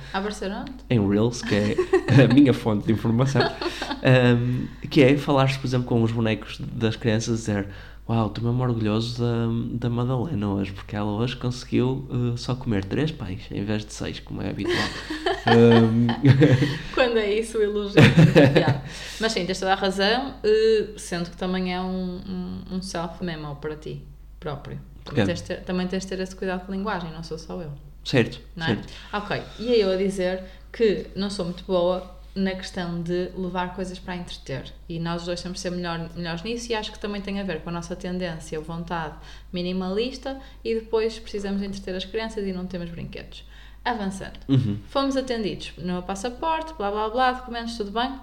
[0.90, 1.76] em Reels, que é
[2.24, 3.42] a minha fonte de informação,
[4.04, 7.68] um, que é falar-se, por exemplo, com os bonecos das crianças dizer
[8.10, 12.86] Uau, estou mesmo orgulhoso da, da Madalena hoje, porque ela hoje conseguiu uh, só comer
[12.86, 14.78] três pães em vez de seis, como é habitual.
[15.56, 16.08] Um,
[16.94, 18.02] Quando é isso, o elogio.
[18.02, 18.82] é.
[19.20, 23.56] Mas sim, tens toda a razão, eh, sendo que também é um, um, um self-memo
[23.56, 24.04] para ti
[24.40, 24.80] próprio.
[25.04, 27.38] Também tens, de ter, também tens de ter esse cuidado com a linguagem, não sou
[27.38, 27.72] só eu.
[28.04, 28.66] certo, é?
[28.66, 28.94] certo.
[29.14, 33.74] Ok, e aí eu a dizer que não sou muito boa na questão de levar
[33.76, 34.72] coisas para entreter.
[34.88, 37.40] E nós os dois temos de ser melhor, melhores nisso e acho que também tem
[37.40, 39.16] a ver com a nossa tendência, vontade
[39.52, 43.44] minimalista e depois precisamos entreter as crianças e não temos brinquedos.
[43.88, 44.40] Avançando.
[44.48, 44.80] Uhum.
[44.90, 48.20] Fomos atendidos no passaporte, blá blá blá, documentos, tudo bem.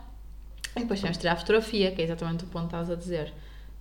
[0.77, 2.94] E depois tivemos de tirar a fotografia, que é exatamente o ponto que estavas a
[2.94, 3.33] dizer.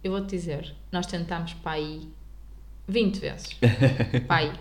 [0.04, 2.08] Eu vou-te dizer, nós tentámos para aí
[2.88, 3.58] 20 vezes.
[4.28, 4.54] para aí.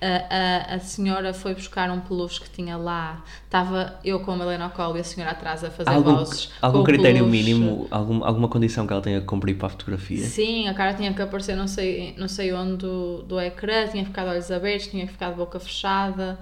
[0.00, 3.24] A, a, a senhora foi buscar um peluche que tinha lá.
[3.44, 6.50] Estava eu com a Helena ao colo e a senhora atrás a fazer algum, vozes.
[6.62, 7.28] algum critério peluche.
[7.28, 10.36] mínimo, algum, alguma condição que ela tenha que cumprir para a fotografia?
[10.36, 14.04] Sim, a cara tinha que aparecer não sei, não sei onde do, do ecrã, tinha
[14.04, 16.38] de olhos abertos, tinha que ficar de boca fechada.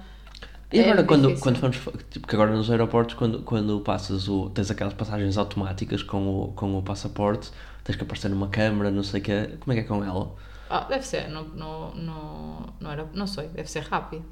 [0.73, 1.40] E agora, É quando, difícil.
[1.40, 1.77] quando vamos.
[2.11, 4.51] Tipo, que agora nos aeroportos, quando, quando passas o.
[4.51, 7.51] tens aquelas passagens automáticas com o, com o passaporte,
[7.85, 10.35] tens que aparecer numa câmara, não sei o que Como é que é com ela?
[10.68, 14.24] Ah, deve ser, no, no, no, não, era, não sei, deve ser rápido.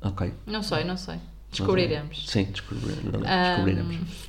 [0.00, 0.32] Ok.
[0.46, 1.18] Não sei, não sei.
[1.50, 2.28] Descobriremos.
[2.28, 3.14] Sim, descobriremos.
[3.14, 4.28] Ahm, descobriremos.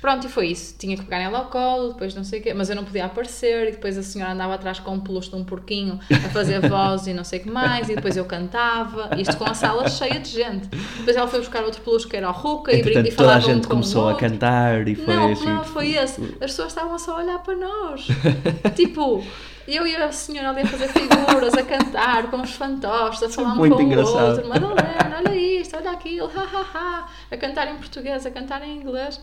[0.00, 0.74] Pronto, e foi isso.
[0.78, 3.04] Tinha que pegar nela ao colo, depois não sei o quê, mas eu não podia
[3.04, 6.60] aparecer, e depois a senhora andava atrás com um peluche de um porquinho a fazer
[6.68, 9.88] voz e não sei o que mais, e depois eu cantava, isto com a sala
[9.90, 10.68] cheia de gente.
[10.98, 13.28] Depois ela foi buscar outro peluche que era o Ruca e, brin- e Entretanto, toda
[13.28, 15.44] a falava um gente o começou a cantar e foi não, assim.
[15.46, 16.20] não, foi esse.
[16.22, 18.06] As pessoas estavam só a olhar para nós.
[18.74, 19.22] tipo,
[19.68, 23.52] eu e a senhora ali a fazer figuras, a cantar com os fantoches, a falar
[23.52, 24.16] um muito com engraçado.
[24.16, 24.48] o outro.
[24.48, 27.08] Madalena, olha isto, olha aquilo, ha, ha, ha.
[27.30, 29.20] A cantar em português, a cantar em inglês.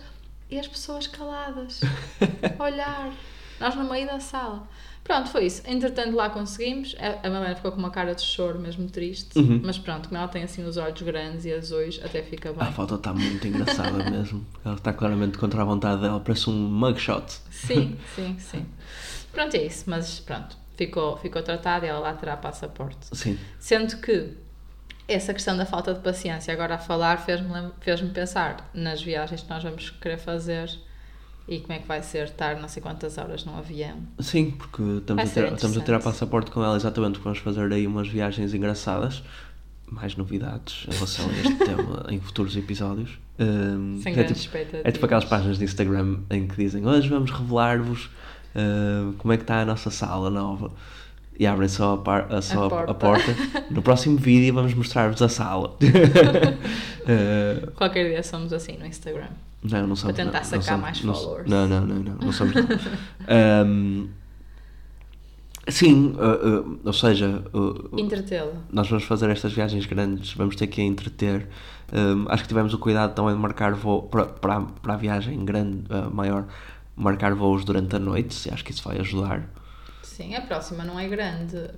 [0.49, 1.81] E as pessoas caladas,
[2.59, 3.11] olhar.
[3.59, 4.67] Nós no meio da sala.
[5.03, 5.61] Pronto, foi isso.
[5.65, 6.93] Entretanto, lá conseguimos.
[6.99, 9.39] A a Madalena ficou com uma cara de choro, mesmo triste.
[9.39, 9.61] Uhum.
[9.63, 12.67] Mas pronto, como ela tem assim os olhos grandes e azuis, até fica bem.
[12.67, 14.45] A foto está muito engraçada mesmo.
[14.65, 17.39] Ela está claramente contra a vontade dela, parece um mugshot.
[17.49, 18.65] Sim, sim, sim.
[19.31, 23.07] Pronto, é isso, mas pronto, ficou, ficou tratado e ela lá terá passaporte.
[23.13, 23.39] Sim.
[23.59, 24.33] Sendo que
[25.07, 29.49] essa questão da falta de paciência, agora a falar, fez-me fez-me pensar nas viagens que
[29.49, 30.69] nós vamos querer fazer
[31.47, 33.97] e como é que vai ser estar não sei quantas horas num avião.
[34.19, 37.71] Sim, porque estamos, a, ter, estamos a tirar passaporte com ela exatamente porque vamos fazer
[37.71, 39.23] aí umas viagens engraçadas.
[39.89, 43.17] Mais novidades em relação a este tema em futuros episódios.
[43.39, 47.31] Um, Sem é, tipo, é tipo aquelas páginas de Instagram em que dizem hoje vamos
[47.31, 50.71] revelar-vos uh, como é que está a nossa sala nova.
[51.39, 52.93] E abrem só a, par- a- só a- a porta.
[52.95, 53.35] porta.
[53.69, 55.77] No próximo vídeo vamos mostrar-vos a sala.
[55.77, 59.27] Uh, Qualquer dia somos assim no Instagram.
[59.63, 60.15] não, não somos.
[60.15, 61.49] Para tentar não, sacar não somos- mais não- followers.
[61.49, 62.55] Não, não, não, não, não somos.
[62.55, 62.63] não.
[63.27, 64.07] Ahm,
[65.67, 67.43] sim, uh, uh, ou seja,
[67.97, 68.53] Entretê-la.
[68.71, 71.47] nós vamos fazer estas viagens grandes, vamos ter que entreter.
[71.91, 74.97] Ahm, acho que tivemos o cuidado também de marcar voo para, para, a- para a
[74.97, 76.45] viagem grande, maior,
[76.95, 79.47] marcar voos durante a noite, acho que isso vai ajudar.
[80.17, 81.69] Sim, a próxima não é grande.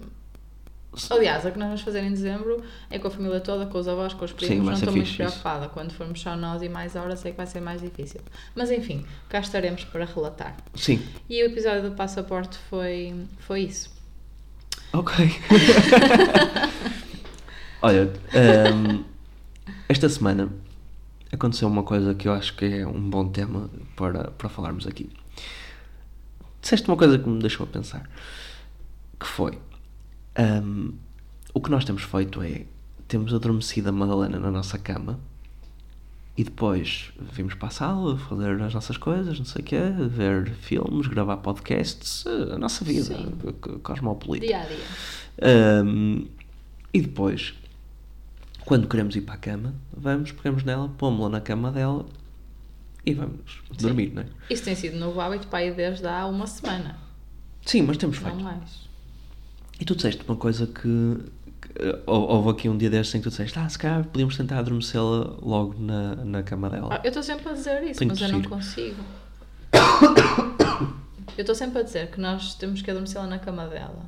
[1.09, 3.85] Aliás, a que nós vamos fazer em dezembro é com a família toda, com os
[3.87, 4.55] avós, com os primos.
[4.57, 5.31] Sim, não estou muito fixe isso.
[5.31, 5.67] preocupada.
[5.67, 8.21] Quando formos só nós e mais horas é que vai ser mais difícil.
[8.55, 10.55] Mas enfim, cá estaremos para relatar.
[10.73, 13.91] Sim, E o episódio do passaporte foi, foi isso.
[14.93, 15.15] ok.
[17.81, 19.03] Olha, ahm,
[19.87, 20.49] esta semana
[21.31, 25.09] aconteceu uma coisa que eu acho que é um bom tema para, para falarmos aqui.
[26.61, 28.09] Disseste uma coisa que me deixou a pensar,
[29.19, 29.57] que foi,
[30.35, 30.91] ahm,
[31.53, 32.65] o que nós temos feito é
[33.07, 35.19] temos adormecido a Madalena na nossa cama
[36.37, 40.51] e depois vimos para a sala fazer as nossas coisas, não sei o quê, ver
[40.51, 43.35] filmes, gravar podcasts, a nossa vida Sim.
[43.83, 44.45] cosmopolita.
[44.45, 45.83] Dia a dia.
[45.83, 46.27] Um,
[46.93, 47.55] e depois,
[48.63, 52.05] quando queremos ir para a cama, vamos, pegamos nela, pomos-la na cama dela
[53.05, 54.25] e vamos dormir, não é?
[54.49, 56.97] Isso tem sido novo hábito para aí desde há uma semana.
[57.65, 58.43] Sim, mas temos Não feito.
[58.43, 58.89] mais.
[59.79, 63.23] E tu disseste uma coisa que, que hou- houve aqui um dia destes em que
[63.23, 66.89] tu disseste, ah, se calhar podíamos tentar adormecê-la logo na, na cama dela.
[66.91, 69.01] Ah, Eu estou sempre a dizer isso, Tenho mas eu não consigo.
[71.37, 74.03] Eu estou sempre a dizer que nós temos que adormecê-la na cama dela,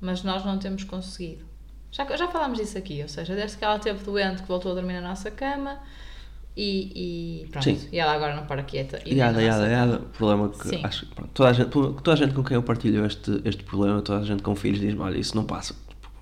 [0.00, 1.44] mas nós não temos conseguido.
[1.92, 4.74] Já, já falámos disso aqui, ou seja, desde que ela esteve doente, que voltou a
[4.74, 5.78] dormir na nossa cama
[6.58, 7.64] e, e pronto.
[7.64, 7.78] Sim.
[7.92, 9.00] E ela agora não para quieta.
[9.06, 9.98] E Yada, yada, yada.
[10.16, 10.80] problema que Sim.
[10.82, 14.02] acho pronto, toda, a gente, toda a gente com quem eu partilho este, este problema,
[14.02, 15.74] toda a gente com filhos diz-me, olha, isso não passa.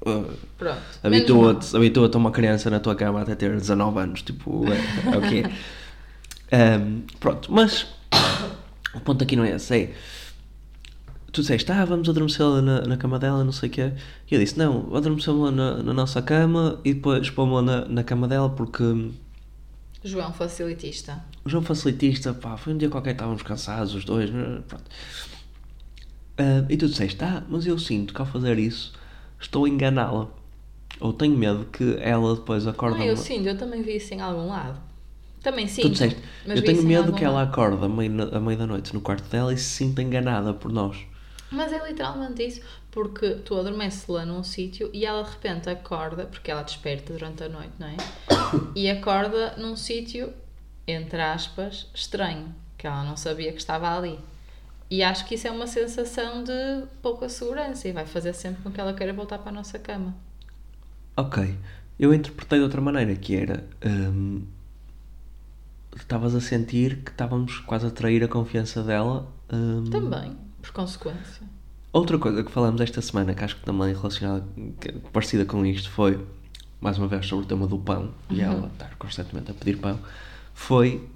[0.03, 0.79] Uh, Pronto.
[1.03, 5.14] Menos Habitua-te habitua a uma criança na tua cama até ter 19 anos, tipo, é,
[5.14, 6.79] é o que é.
[6.79, 7.87] Um, pronto, mas
[8.94, 9.92] o ponto aqui não é esse, é
[11.33, 13.92] tu disseste, ah, vamos adormecê-la na, na cama dela, não sei o quê.
[14.31, 18.29] E eu disse, não, adormecemos-la na, na nossa cama e depois pomos-la na, na cama
[18.29, 18.85] dela porque.
[20.06, 21.24] João, facilitista.
[21.44, 24.84] o João facilitista, pá, foi um dia qualquer que estávamos cansados os dois, pronto.
[26.38, 28.92] Ah, e tu disseste, ah, mas eu sinto que ao fazer isso
[29.40, 30.28] estou a enganá-la.
[30.98, 34.20] Ou tenho medo que ela depois acorde Não, eu sinto, eu também vi isso em
[34.20, 34.80] algum lado.
[35.42, 35.88] Também sinto.
[35.88, 38.94] Tu disseste, mas eu tenho medo que ela acorde à meia, à meia da noite
[38.94, 40.96] no quarto dela e se sinta enganada por nós.
[41.50, 42.60] Mas é literalmente isso,
[42.96, 47.44] porque tu adormeces lá num sítio e ela de repente acorda, porque ela desperta durante
[47.44, 47.96] a noite, não é?
[48.74, 50.32] E acorda num sítio,
[50.88, 54.18] entre aspas, estranho, que ela não sabia que estava ali.
[54.90, 56.52] E acho que isso é uma sensação de
[57.02, 60.14] pouca segurança e vai fazer sempre com que ela queira voltar para a nossa cama.
[61.16, 61.38] Ok,
[61.98, 63.64] eu interpretei de outra maneira, que era...
[63.85, 64.42] hum,
[65.96, 69.26] Estavas a sentir que estávamos quase a trair a confiança dela.
[69.52, 71.46] hum, Também, por consequência.
[71.96, 74.44] Outra coisa que falamos esta semana, que acho que também relacionada,
[74.78, 76.20] que- parecida com isto, foi,
[76.78, 79.98] mais uma vez, sobre o tema do pão, e ela estar constantemente a pedir pão,
[80.52, 81.09] foi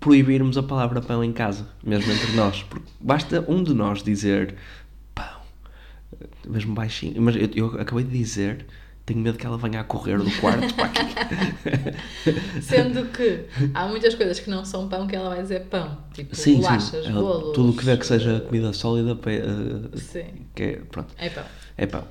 [0.00, 2.64] proibirmos a palavra pão em casa, mesmo entre nós.
[2.64, 4.56] Porque basta um de nós dizer
[5.14, 5.38] pão,
[6.48, 8.66] mesmo baixinho, mas eu, eu acabei de dizer,
[9.06, 11.04] tenho medo que ela venha a correr do quarto para aqui.
[12.62, 15.98] Sendo que há muitas coisas que não são pão que ela vai dizer pão.
[16.12, 17.54] Tipo sim, bolachas, sim, ela- bolos.
[17.54, 20.46] tudo o que vê que seja comida sólida, eh, Sim.
[20.54, 21.44] que é, pronto, É pão.
[21.76, 22.04] é pão.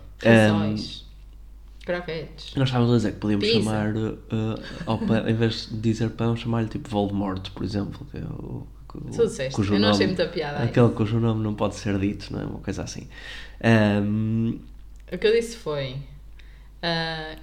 [1.86, 2.56] Croquetes.
[2.56, 3.60] Nós estávamos a dizer que podíamos Pizza.
[3.60, 8.08] chamar, uh, ao pão, em vez de dizer pão, chamar-lhe tipo Voldemort, por exemplo.
[8.10, 11.76] Que é o, Tu disseste, eu não achei muita piada Aquele cujo nome não pode
[11.76, 12.46] ser dito, não é?
[12.46, 13.08] Uma coisa assim.
[13.62, 14.60] Ahm,
[15.12, 15.98] O que eu disse foi
[16.84, 17.36] ah,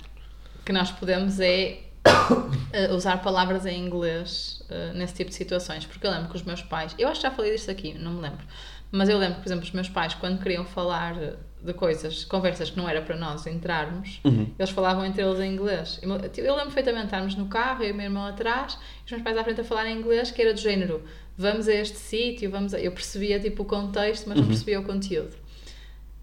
[0.64, 5.84] que nós podemos é ah, usar palavras em inglês ah, nesse tipo de situações.
[5.86, 8.12] Porque eu lembro que os meus pais, eu acho que já falei disto aqui, não
[8.12, 8.44] me lembro,
[8.92, 11.14] mas eu lembro por exemplo, os meus pais, quando queriam falar
[11.62, 14.50] de coisas, conversas que não era para nós entrarmos, Uhum.
[14.58, 15.98] eles falavam entre eles em inglês.
[16.02, 19.04] Eu, tipo, eu lembro perfeitamente estarmos no carro, eu e o meu irmão atrás, e
[19.04, 21.04] os meus pais à frente a falar em inglês, que era do género:
[21.36, 22.80] vamos a este sítio, vamos a...
[22.80, 25.36] Eu percebia tipo o contexto, mas não percebia o conteúdo.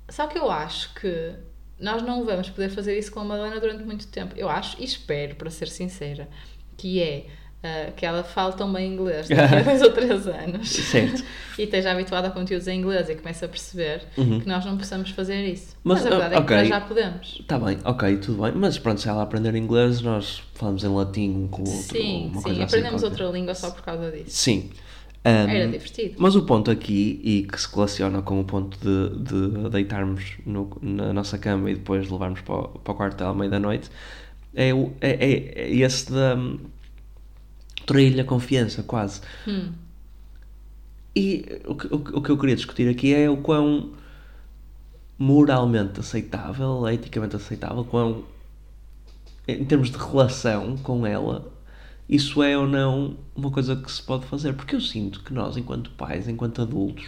[0.10, 1.34] Só que eu acho que
[1.80, 4.34] nós não vamos poder fazer isso com a Madalena durante muito tempo.
[4.38, 6.28] Eu acho e espero, para ser sincera,
[6.76, 7.26] que é
[7.64, 11.24] ah, que ela fale tão bem inglês daqui a dois ou três anos certo.
[11.58, 14.40] e esteja habituada a conteúdos em inglês e comece a perceber Uhum.
[14.40, 15.76] que nós não possamos fazer isso.
[15.84, 17.38] Mas, Mas, a verdade ah, é que nós já podemos.
[17.40, 18.52] Está bem, ok, tudo bem.
[18.54, 21.98] Mas pronto, se ela aprender inglês, nós falamos em latim um com o outro.
[21.98, 24.32] Sim, sim, assim aprendemos outra língua só por causa disso.
[24.32, 24.70] Sim.
[25.26, 26.16] Ahm, Era divertido.
[26.18, 30.70] Mas o ponto aqui, e que se relaciona com o ponto de, de deitarmos no-
[30.82, 33.90] na nossa cama e depois levarmos para o, para o quarto à meia da noite,
[34.56, 36.58] é, é, é- é esse da hum,
[37.86, 39.22] trair-lhe a confiança, quase.
[39.48, 39.72] Hum.
[41.16, 43.92] E o o, o que eu queria discutir aqui é o quão
[45.18, 48.24] moralmente aceitável, eticamente aceitável, quão,
[49.48, 51.46] em termos de relação com ela,
[52.10, 54.54] isso é ou não uma coisa que se pode fazer.
[54.54, 57.06] Porque eu sinto que nós, enquanto pais, enquanto adultos,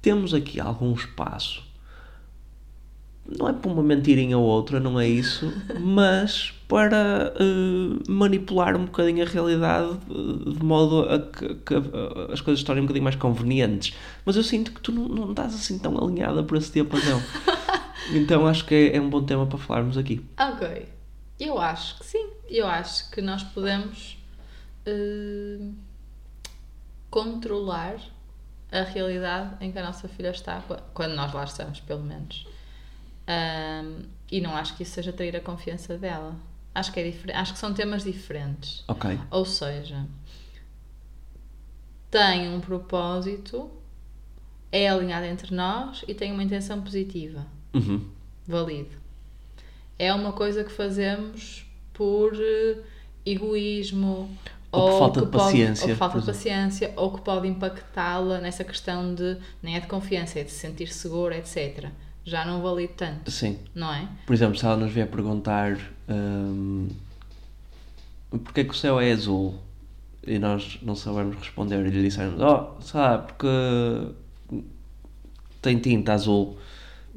[0.00, 1.64] temos aqui algum espaço.
[3.38, 8.84] Não é para uma mentirinha ou outra, não é isso, mas para eh, manipular um
[8.84, 12.86] bocadinho a realidade eh, de modo a que, que, eh, as coisas se tornem um
[12.86, 13.94] bocadinho mais convenientes.
[14.24, 16.86] Mas eu sinto que tu não, não estás assim tão alinhada por esse não.
[18.14, 20.24] Então acho que é, é um bom tema para falarmos aqui.
[20.38, 20.95] Ok.
[21.38, 22.30] Eu acho que sim.
[22.48, 24.16] Eu acho que nós podemos
[24.86, 25.58] eh,
[27.10, 27.96] controlar
[28.70, 32.46] a realidade em que a nossa filha está, qu- quando nós lá estamos, pelo menos.
[33.26, 36.36] Ahm, e não acho que isso seja trair a confiança dela.
[36.74, 37.36] Acho que é diferente.
[37.36, 38.84] Acho que são temas diferentes.
[38.88, 39.18] Ok.
[39.30, 40.06] Ou seja,
[42.10, 43.70] tem um propósito,
[44.70, 47.46] é alinhado entre nós e tem uma intenção positiva.
[47.74, 48.08] Uhum.
[48.46, 48.96] Valido.
[49.98, 52.76] É uma coisa que fazemos por eh,
[53.24, 54.30] egoísmo
[54.70, 58.62] Ou por falta de pode- paciência, ou falta de paciência, ou que pode impactá-la nessa
[58.64, 61.86] questão de nem é de confiança, é de se sentir segura, etc.
[62.24, 63.58] Já não valido tanto, Sim.
[63.74, 64.06] não é?
[64.26, 65.78] Por exemplo, se ela nos vier perguntar
[66.08, 66.88] hum,
[68.44, 69.54] porque é que o céu é azul
[70.26, 73.46] e nós não soubermos responder e lhe dissermos, oh, sabe, porque
[75.62, 76.58] tem tinta azul,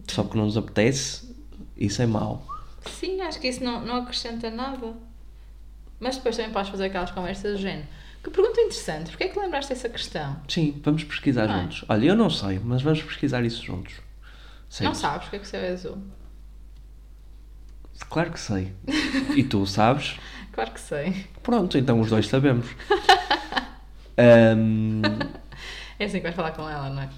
[0.07, 1.35] só que não nos apetece,
[1.75, 2.45] isso é mau.
[2.85, 4.93] Sim, acho que isso não, não acrescenta nada.
[5.99, 7.87] Mas depois também podes fazer aquelas conversas do género.
[8.23, 10.41] Que pergunta interessante, porquê é que lembraste dessa questão?
[10.47, 11.61] Sim, vamos pesquisar Não é?
[11.63, 11.85] juntos.
[11.87, 13.93] Olha, eu não sei, mas vamos pesquisar isso juntos.
[14.69, 14.85] Sei.
[14.87, 15.97] Não sabes porque é que o céu é azul?
[18.09, 18.73] Claro que sei.
[19.35, 20.17] E tu sabes?
[20.51, 21.25] Claro que sei.
[21.41, 22.65] Pronto, então os dois sabemos.
[24.57, 25.01] Hum,
[25.97, 27.09] É assim que vais falar com ela, não é?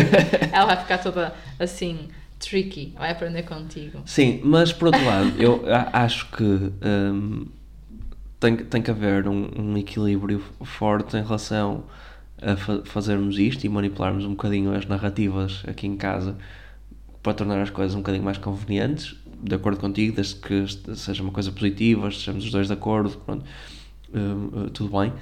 [0.52, 4.02] ela vai ficar toda assim, tricky, vai aprender contigo.
[4.04, 7.46] sim, mas por outro lado, eu acho que hum,
[8.38, 11.84] tem, tem que haver um, um equilíbrio forte em relação
[12.40, 16.36] a fa- fazermos isto e manipularmos um bocadinho as narrativas aqui em casa
[17.22, 20.64] para tornar as coisas um bocadinho mais convenientes, de acordo contigo, desde que
[20.96, 23.44] seja uma coisa positiva, estejamos os dois de acordo, pronto,
[24.14, 25.12] hum, tudo bem,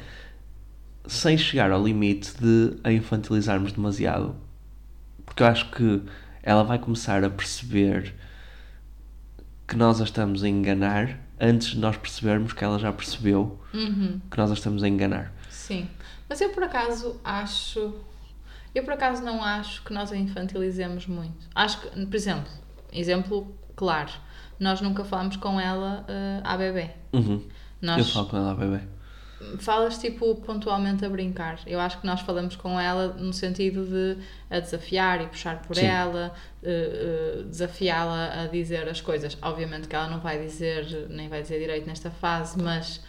[1.07, 4.35] sem chegar ao limite de a infantilizarmos demasiado,
[5.27, 6.03] porque eu acho que
[6.45, 8.15] ela vai começar a perceber
[9.67, 14.21] que nós a estamos a enganar antes de nós percebermos que ela já percebeu Uhum,
[14.31, 15.33] que nós a estamos a enganar.
[15.51, 15.89] sim.
[16.29, 17.93] Mas eu por acaso acho.
[18.75, 21.49] Eu por acaso não acho que nós a infantilizemos muito.
[21.55, 22.51] Acho que, por exemplo,
[22.93, 24.11] exemplo claro,
[24.59, 26.91] nós nunca falamos com ela eh, à bebê.
[27.13, 27.43] Uhum.
[27.81, 28.81] Nós, Eu falo com ela, bebê.
[29.59, 31.61] Falas tipo pontualmente a brincar.
[31.67, 34.19] Eu acho que nós falamos com ela no sentido de
[34.51, 35.87] a desafiar e puxar por Sim.
[35.87, 36.69] ela, eh,
[37.41, 39.37] eh, desafiá-la a dizer as coisas.
[39.43, 43.01] Obviamente que ela não vai dizer, nem vai dizer direito nesta fase, mas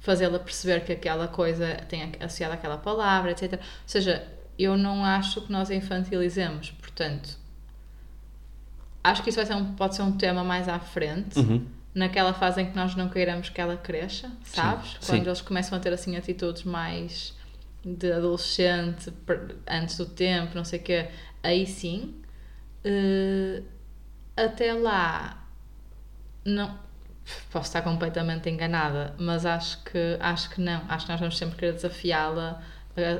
[0.00, 3.54] fazê-la perceber que aquela coisa tem associada àquela palavra, etc.
[3.54, 4.26] Ou seja,
[4.58, 7.38] eu não acho que nós infantilizemos, portanto.
[9.02, 11.64] Acho que isso vai ser um, pode ser um tema mais à frente Uhum.
[11.96, 14.98] Naquela fase em que nós não queiramos que ela cresça, sabes?
[15.00, 15.16] sim.
[15.16, 17.34] Quando eles começam a ter assim atitudes mais
[17.82, 19.10] de adolescente,
[19.66, 21.08] antes do tempo, não sei o quê,
[21.42, 22.16] aí sim.
[22.84, 23.62] Eh,
[24.36, 25.42] até lá,
[26.44, 26.78] não.
[27.50, 30.82] Posso estar completamente enganada, mas acho que, acho que não.
[30.88, 32.62] Acho que nós vamos sempre querer desafiá-la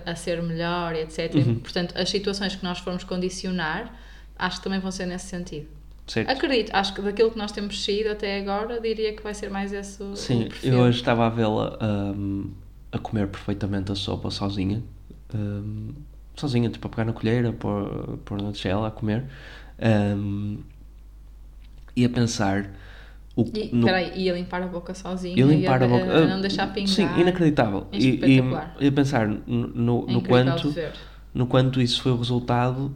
[0.05, 1.35] a, a ser melhor e etc.
[1.35, 1.61] Uhum.
[1.61, 3.91] Portanto, as situações que nós formos condicionar,
[4.39, 5.69] acho que também vão ser nesse sentido.
[6.07, 6.31] Certo?
[6.31, 9.73] Acredito, acho que daquilo que nós temos sido até agora, diria que vai ser mais
[9.73, 12.51] esse o, Sim, eu hoje estava a vê-la hum,
[12.93, 14.83] a comer perfeitamente a sopa sozinha.
[15.35, 15.93] hum,
[16.37, 19.25] sozinha, tipo a pegar na colheira, pôr, pôr na tigela a comer.
[20.17, 20.59] hum,
[21.95, 22.71] e a pensar.
[23.35, 26.25] O, E, no- peraí, ia limpar a boca sozinha e limpar e a boca.
[26.25, 26.89] a não deixar pingar.
[26.89, 27.87] Sim, inacreditável.
[27.93, 28.77] E, e, Espetacular.
[28.81, 30.75] e a pensar no, no, É no quanto
[31.35, 32.91] no quanto isso foi o resultado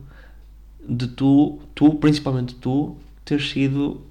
[0.90, 4.02] de tu, tu principalmente tu, ter sido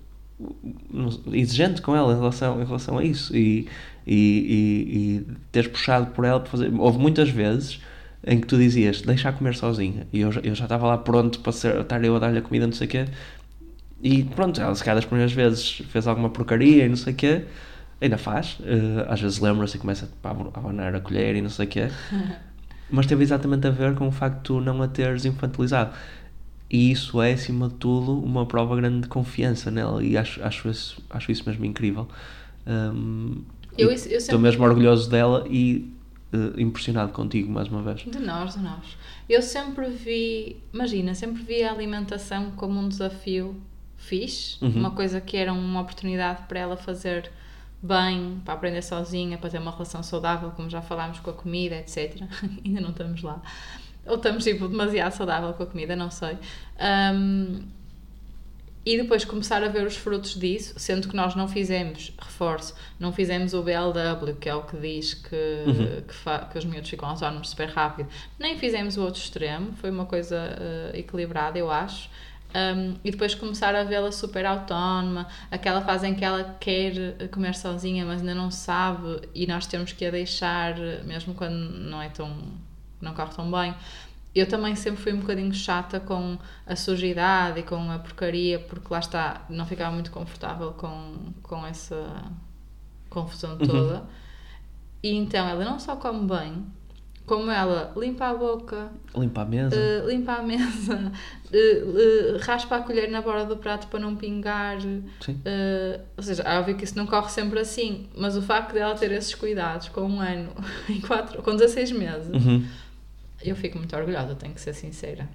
[1.33, 3.67] exigente com ela em relação, em relação a isso e,
[4.07, 6.71] e, e, e teres puxado por ela para fazer.
[6.77, 7.79] Houve muitas vezes
[8.25, 11.39] em que tu dizias deixa comer sozinha e eu, já- eu já estava lá pronto
[11.39, 13.05] para ser, estar eu a dar-lhe a comida, não sei o quê.
[14.01, 17.15] E pronto, ela se calhar das primeiras vezes fez alguma porcaria e não sei o
[17.15, 17.43] quê.
[18.01, 21.49] Ainda faz, eh, às vezes lembra-se e começa tipo, a abanar a colher e não
[21.49, 21.87] sei o quê.
[22.89, 25.91] Mas teve exatamente a ver com o facto de tu não a teres infantilizado.
[26.69, 30.03] E isso é, acima de tudo, uma prova grande de confiança nela.
[30.03, 32.07] E acho, acho, isso, acho isso mesmo incrível.
[32.67, 33.41] Um,
[33.77, 35.91] Eu, isso- eu Estou sempre mesmo orgulhoso dela e
[36.31, 38.01] eh, impressionado contigo, mais uma vez.
[38.01, 38.85] De nós, de nós.
[39.27, 43.55] Eu sempre vi, imagina, sempre vi a alimentação como um desafio
[43.97, 44.71] fixe, Uhum.
[44.75, 47.31] uma coisa que era uma oportunidade para ela fazer
[47.81, 51.75] bem, para aprender sozinha, para ter uma relação saudável, como já falámos com a comida,
[51.77, 52.21] etc.
[52.63, 53.41] Ainda não estamos lá.
[54.09, 56.37] Ou estamos tipo demasiado saudável com a comida, não sei.
[56.79, 57.61] Ahm,
[58.85, 63.11] e depois começar a ver os frutos disso, sendo que nós não fizemos, reforço, não
[63.11, 65.35] fizemos o BLW, que é o que diz que,
[65.67, 66.01] Uhum.
[66.01, 70.05] que, que os miúdos ficam autónomos super rápido, nem fizemos o outro extremo, foi uma
[70.05, 72.09] coisa eh, equilibrada, eu acho.
[72.55, 77.27] Um, e depois começar a vê-la super autónoma, aquela fase em que ela quer eh,
[77.27, 81.53] comer sozinha, mas ainda não sabe, e nós temos que a deixar, eh, mesmo quando
[81.53, 82.35] não é tão.
[83.01, 83.73] Não corre tão bem.
[84.35, 88.87] Eu também sempre fui um bocadinho chata com a sujidade e com a porcaria, porque
[88.91, 92.23] lá está, não ficava muito confortável com, com essa
[93.09, 93.57] confusão Uhum.
[93.57, 94.03] toda.
[95.01, 96.65] E então ela não só come bem,
[97.25, 99.75] como ela limpa a boca, Limpa a mesa.
[99.75, 101.11] eh, limpa a mesa,
[101.53, 104.79] eh, eh, raspa a colher na borda do prato para não pingar.
[104.81, 105.41] Sim.
[106.17, 109.11] ou seja, é óbvio que isso não corre sempre assim, mas o facto dela ter
[109.11, 110.51] esses cuidados com um ano
[110.89, 112.65] e quatro, com 16 meses, Uhum.
[113.43, 115.27] Eu fico muito orgulhosa, tenho que ser sincera.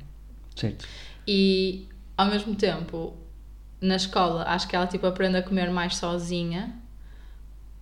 [0.55, 0.87] Certo.
[1.27, 3.17] E ao mesmo tempo,
[3.81, 6.75] na escola, acho que ela tipo aprende a comer mais sozinha,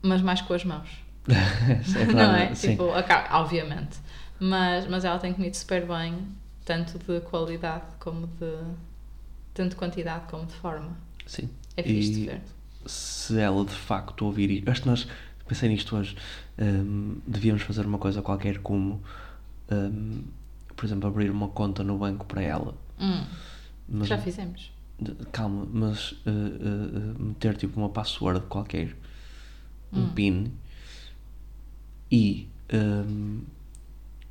[0.00, 0.88] mas mais com as mãos.
[1.28, 2.54] é não verdade, é?
[2.54, 2.70] Sim.
[2.72, 2.84] Tipo,
[3.30, 3.98] obviamente.
[4.40, 6.26] Mas, mas ela tem comido super bem,
[6.64, 8.56] tanto de qualidade como de.
[9.54, 10.96] tanto de quantidade como de forma.
[11.26, 11.48] Sim.
[11.76, 12.40] É fixe de E ver.
[12.86, 15.06] se ela de facto ouvir isto, acho que nós
[15.46, 16.16] pensei nisto hoje,
[16.58, 19.00] hum, devíamos fazer uma coisa qualquer como,
[19.72, 20.24] hum,
[20.76, 22.74] por exemplo, abrir uma conta no banco para ela.
[23.00, 23.24] Hum,
[23.88, 24.72] Mas, já fizemos.
[25.32, 28.96] calma, mas uh, uh, meter tipo uma password qualquer,
[29.92, 30.52] um PIN
[32.10, 33.40] e, hum,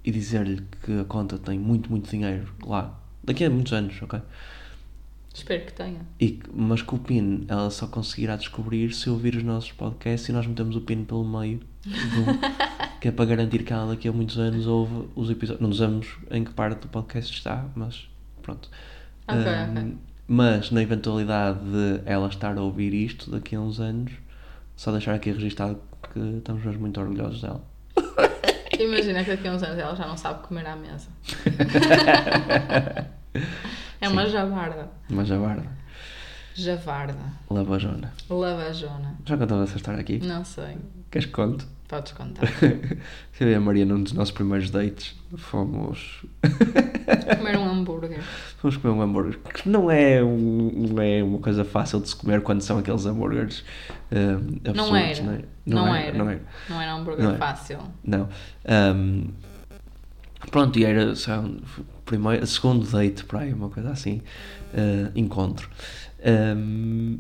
[0.04, 3.00] e dizer-lhe que a conta tem muito, muito dinheiro lá.
[3.24, 4.20] Daqui a muitos anos, ok?
[5.34, 6.02] Espero que tenha.
[6.20, 10.32] E, mas que o PIN ela só conseguirá descobrir se ouvir os nossos podcasts e
[10.32, 11.62] nós metemos o PIN pelo meio.
[11.86, 15.62] Do- que é para garantir que ela daqui a muitos anos ouve os episódios.
[15.68, 18.08] Não sabemos em que parte do podcast está, mas
[18.42, 18.70] pronto.
[19.28, 19.98] Ok, Ahm, ok.
[20.28, 24.12] Mas na eventualidade de ela estar a ouvir isto daqui a uns anos,
[24.78, 25.78] só deixar aqui registado
[26.14, 27.62] que estamos mesmo muito orgulhosos dela.
[28.80, 31.10] Imagina que daqui a uns anos ela já não sabe comer à mesa.
[34.00, 34.90] é uma javarda.
[35.10, 35.66] Mas já guarda,
[36.56, 37.16] Javarda.
[37.50, 38.14] lavajona.
[38.30, 39.16] Lavajona.
[39.26, 40.20] Já contamos essa história aqui?
[40.20, 40.78] Não sei.
[41.12, 41.66] Queres que conte?
[41.88, 42.48] Podes contar.
[43.40, 46.24] Eu e a Maria, num dos nossos primeiros dates, fomos
[47.38, 48.22] Comer um hambúrguer.
[48.62, 49.40] Vamos comer um hambúrguer.
[49.40, 53.06] Que não é, um, não é uma coisa fácil de se comer quando são aqueles
[53.06, 53.66] hambúrgueres
[54.10, 55.24] Não absurdos, era.
[55.24, 55.42] não é?
[55.66, 56.18] Não, era.
[56.18, 56.42] Não era.
[56.70, 57.38] Não era um hambúrguer Não é.
[57.38, 57.80] fácil.
[58.06, 58.30] Não.
[58.96, 59.28] Um,
[60.50, 61.14] pronto, e era
[62.06, 64.22] primeiro, segundo date para aí, uma coisa assim.
[64.74, 65.68] uh, encontro.
[66.24, 67.20] Um,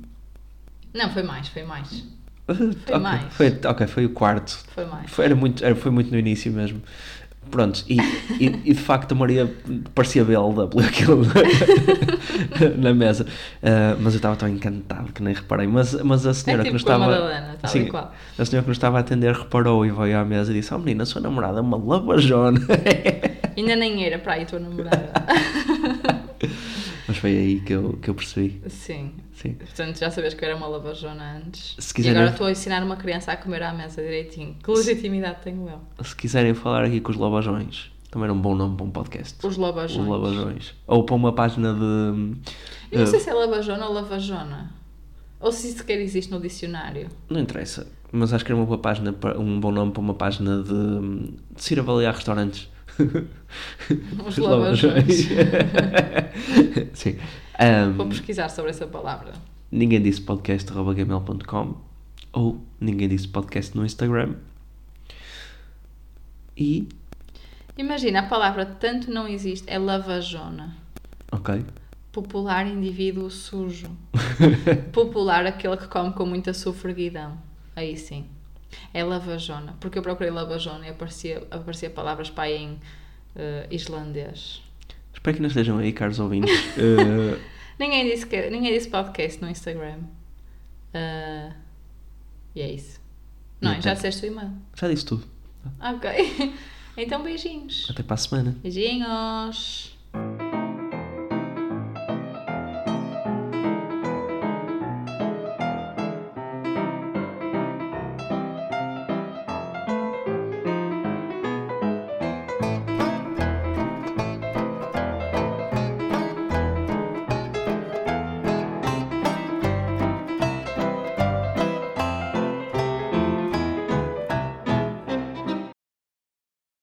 [0.93, 2.05] Não, foi mais, foi mais.
[2.87, 3.33] ok, mais.
[3.33, 4.59] Foi, ok, foi o quarto.
[4.73, 5.09] Foi mais.
[5.09, 6.81] Foi, era muito, era, foi muito no início mesmo.
[7.49, 7.97] Pronto, e,
[8.39, 9.51] e, e de facto a Maria
[9.93, 11.23] parecia BLW aquilo
[12.77, 13.25] na mesa.
[13.61, 15.67] Ah, mas eu estava tão encantado que nem reparei.
[15.67, 17.07] Mas, mas a É senhora tipo que nos estava.
[17.07, 17.89] Madalena, Sim,
[18.37, 20.77] a senhora que nos estava a atender reparou e veio à mesa e disse: Oh
[20.79, 22.61] menina, a sua namorada é uma lavajona.
[23.57, 25.11] Ainda nem era para aí tua namorada.
[27.07, 28.61] mas foi aí que eu, que eu percebi.
[28.67, 29.11] Sim.
[29.41, 29.53] Sim.
[29.53, 31.75] Portanto, já sabes que eu era uma lavajona antes.
[31.79, 34.55] Se E quiserem- agora estou a ensinar uma criança a comer à mesa direitinho.
[34.63, 36.03] Que legitimidade tenho eu?
[36.03, 39.45] Se quiserem falar aqui com os lavajões, também era um bom nome para um podcast.
[39.45, 40.01] Os lavajões.
[40.01, 40.75] Os lavajões.
[40.85, 42.35] Ou para uma página de.
[42.91, 44.71] Eu não sei se é lavajona ou lavajona.
[45.39, 47.07] Ou se sequer existe no dicionário.
[47.27, 50.61] Não interessa, mas acho que era uma boa página, um bom nome para uma página
[50.61, 50.69] de,
[51.55, 52.69] de se ir avaliar restaurantes.
[54.27, 55.27] Os lavajões.
[56.93, 57.15] Sim.
[57.61, 59.33] Ahm, Vou pesquisar sobre essa palavra.
[59.71, 61.75] ninguém disse podcast.gmail.com
[62.33, 64.35] ou ninguém disse podcast no Instagram.
[66.57, 66.87] E.
[67.77, 70.75] Imagina, a palavra tanto não existe, é lavajona.
[71.31, 71.63] Ok.
[72.11, 73.87] Popular indivíduo sujo.
[74.91, 77.37] Popular aquele que come com muita sofreguidão.
[77.75, 78.25] Aí sim.
[78.93, 79.75] É lavajona.
[79.79, 82.79] Porque eu procurei lavajona e aparecia, aparecia palavras para em
[83.35, 84.61] eh, islandês.
[85.21, 86.51] Espero que não estejam aí, caros ouvintes.
[86.77, 87.37] Eh,
[87.79, 89.99] Ninguém disse, que, ninguém disse podcast no Instagram.
[90.93, 91.51] Eh,
[92.55, 92.99] e é isso.
[93.61, 94.51] Não, Não, já disseste o e-mail.
[94.75, 95.23] já disse tudo.
[95.79, 96.53] Ok.
[96.97, 97.87] Então beijinhos.
[97.89, 98.55] Até para a semana.
[98.61, 99.97] Beijinhos.